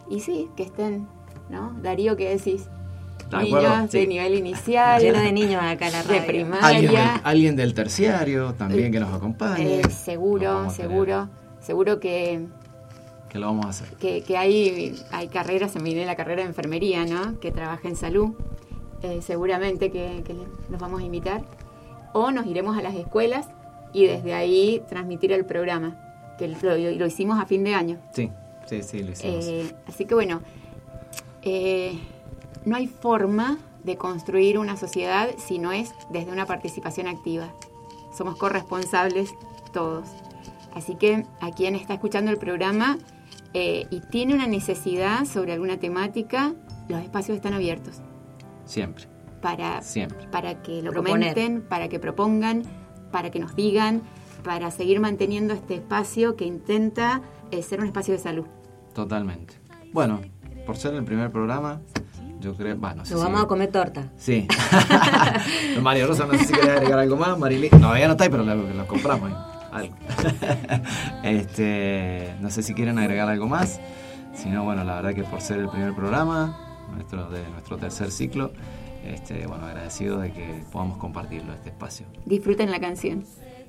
Y 0.09 0.20
sí, 0.20 0.49
que 0.57 0.64
estén, 0.64 1.07
¿no? 1.49 1.73
Darío, 1.83 2.16
¿qué 2.16 2.29
decís? 2.31 2.68
De 3.31 3.37
niños 3.37 3.64
acuerdo, 3.64 3.83
de 3.83 4.01
sí. 4.03 4.07
nivel 4.09 4.35
inicial, 4.35 5.01
Lleno 5.01 5.20
de 5.20 5.33
niños 5.33 5.62
acá 5.62 5.87
en 5.87 5.92
la 5.92 6.03
de 6.03 6.18
radio. 6.18 6.20
Alguien 6.20 6.51
del, 6.51 6.87
primaria. 6.90 7.14
alguien 7.23 7.57
del 7.57 7.75
terciario 7.75 8.55
también 8.55 8.90
que 8.90 8.99
nos 8.99 9.14
acompañe. 9.14 9.81
Eh, 9.81 9.90
seguro, 9.90 10.68
seguro, 10.70 11.29
seguro 11.61 12.01
que, 12.01 12.46
Que 13.29 13.38
lo 13.38 13.46
vamos 13.46 13.66
a 13.66 13.68
hacer. 13.68 13.88
que, 13.99 14.23
que 14.23 14.37
hay, 14.37 15.01
hay 15.12 15.29
carreras, 15.29 15.70
se 15.70 15.79
me 15.79 15.85
viene 15.90 16.07
la 16.07 16.16
carrera 16.16 16.42
de 16.42 16.49
enfermería, 16.49 17.05
¿no? 17.05 17.38
Que 17.38 17.53
trabaja 17.53 17.87
en 17.87 17.94
salud. 17.94 18.31
Eh, 19.03 19.20
seguramente 19.23 19.90
que, 19.92 20.23
que 20.27 20.35
los 20.68 20.81
vamos 20.81 21.01
a 21.01 21.05
invitar. 21.05 21.42
O 22.12 22.33
nos 22.33 22.46
iremos 22.46 22.77
a 22.77 22.83
las 22.83 22.94
escuelas 22.96 23.49
y 23.92 24.07
desde 24.07 24.35
ahí 24.35 24.83
transmitir 24.88 25.33
el 25.33 25.44
programa, 25.44 25.96
que 26.38 26.48
lo, 26.48 26.76
lo 26.76 27.07
hicimos 27.07 27.38
a 27.40 27.46
fin 27.46 27.64
de 27.64 27.74
año. 27.74 27.98
Sí, 28.12 28.31
sí, 28.66 28.83
sí, 28.83 29.03
lo 29.03 29.12
hicimos. 29.12 29.44
Eh, 29.46 29.74
así 29.87 30.05
que 30.05 30.14
bueno, 30.14 30.40
eh, 31.42 31.98
no 32.64 32.76
hay 32.76 32.87
forma 32.87 33.59
de 33.85 33.96
construir 33.96 34.59
una 34.59 34.76
sociedad 34.76 35.31
si 35.38 35.59
no 35.59 35.72
es 35.72 35.92
desde 36.11 36.31
una 36.33 36.46
participación 36.46 37.07
activa. 37.09 37.53
Somos 38.16 38.37
corresponsables 38.37 39.33
todos. 39.72 40.09
Así 40.74 40.94
que 40.96 41.24
a 41.40 41.50
quien 41.50 41.74
está 41.74 41.94
escuchando 41.94 42.31
el 42.31 42.37
programa 42.37 42.98
eh, 43.55 43.87
y 43.90 44.00
tiene 44.00 44.35
una 44.35 44.46
necesidad 44.46 45.24
sobre 45.24 45.53
alguna 45.53 45.79
temática, 45.79 46.55
los 46.88 47.00
espacios 47.03 47.37
están 47.37 47.55
abiertos 47.55 48.00
Siempre, 48.64 49.07
para, 49.40 49.83
siempre. 49.83 50.29
para 50.31 50.62
que 50.62 50.83
lo 50.83 50.92
Proponer. 50.92 51.35
comenten, 51.35 51.62
para 51.62 51.88
que 51.88 51.98
propongan, 51.98 52.62
para 53.11 53.31
que 53.31 53.38
nos 53.38 53.55
digan, 53.57 54.03
para 54.44 54.70
seguir 54.70 55.01
manteniendo 55.01 55.53
este 55.55 55.75
espacio 55.75 56.37
que 56.37 56.44
intenta 56.46 57.20
eh, 57.51 57.62
ser 57.62 57.81
un 57.81 57.87
espacio 57.87 58.14
de 58.14 58.20
salud. 58.20 58.46
Totalmente. 58.94 59.55
Bueno, 59.92 60.20
por 60.66 60.77
ser 60.77 60.94
el 60.94 61.05
primer 61.05 61.31
programa, 61.31 61.81
yo 62.40 62.55
creo. 62.57 62.77
Bueno, 62.77 62.96
no 62.96 63.05
sé 63.05 63.12
Nos 63.14 63.20
si- 63.23 63.27
vamos 63.27 63.42
a 63.42 63.46
comer 63.46 63.70
torta. 63.70 64.11
Sí. 64.16 64.46
Mario 65.83 66.07
Rosa, 66.07 66.27
no 66.27 66.33
sé 66.38 66.44
si 66.44 66.53
querés 66.53 66.70
agregar 66.70 66.99
algo 66.99 67.16
más. 67.16 67.38
Marilyn. 67.38 67.70
No, 67.81 67.96
ya 67.96 68.07
no 68.07 68.12
está 68.12 68.25
ahí, 68.25 68.31
pero 68.31 68.44
lo, 68.44 68.55
lo 68.55 68.87
compramos 68.87 69.31
ahí. 69.31 69.37
Algo. 69.73 69.94
este, 71.23 72.35
no 72.40 72.51
sé 72.51 72.62
si 72.62 72.75
quieren 72.75 72.99
agregar 72.99 73.29
algo 73.29 73.46
más. 73.46 73.81
sino 74.35 74.64
bueno, 74.64 74.85
la 74.85 74.96
verdad 74.96 75.14
que 75.14 75.23
por 75.25 75.40
ser 75.40 75.59
el 75.59 75.68
primer 75.68 75.94
programa 75.94 76.59
nuestro, 76.92 77.29
de 77.31 77.46
nuestro 77.51 77.77
tercer 77.77 78.11
ciclo, 78.11 78.53
este, 79.05 79.47
bueno, 79.47 79.67
agradecido 79.67 80.19
de 80.19 80.33
que 80.33 80.65
podamos 80.71 80.99
compartirlo, 80.99 81.53
este 81.55 81.71
espacio. 81.71 82.07
Disfruten 82.25 82.71
la 82.71 82.81
canción. 82.81 83.25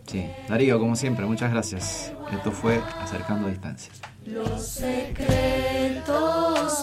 Sí, 0.07 0.25
Darío, 0.49 0.79
como 0.79 0.95
siempre, 0.95 1.25
muchas 1.25 1.51
gracias. 1.51 2.11
Esto 2.31 2.51
fue 2.51 2.81
Acercando 2.99 3.47
Distancias. 3.47 4.01
Los 4.25 4.65
secretos 4.65 6.05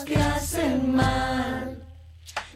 que 0.05 0.17
hacen 0.17 0.95
mal 0.95 1.83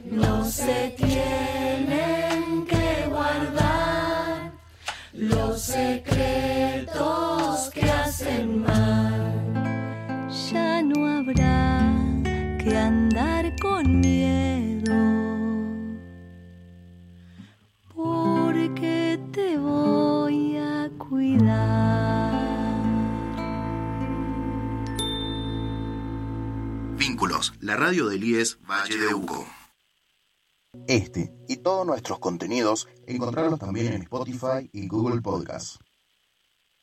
no 0.05 0.45
se 0.45 0.95
tienen 0.97 2.67
que 2.67 3.07
guardar. 3.09 4.53
Los 5.13 5.63
secretos 5.63 6.93
que 7.75 7.91
hacen 7.91 8.63
mal 8.63 9.12
radio 27.77 28.09
del 28.09 28.25
IES 28.25 28.59
Valle 28.69 28.99
de 28.99 29.15
Uco. 29.15 29.47
Este 30.87 31.33
y 31.49 31.57
todos 31.59 31.87
nuestros 31.87 32.19
contenidos 32.19 32.89
encontrarlos 33.07 33.59
también 33.59 33.93
en 33.93 34.03
Spotify 34.03 34.71
y 34.73 34.89
Google 34.89 35.21
Podcasts. 35.21 35.79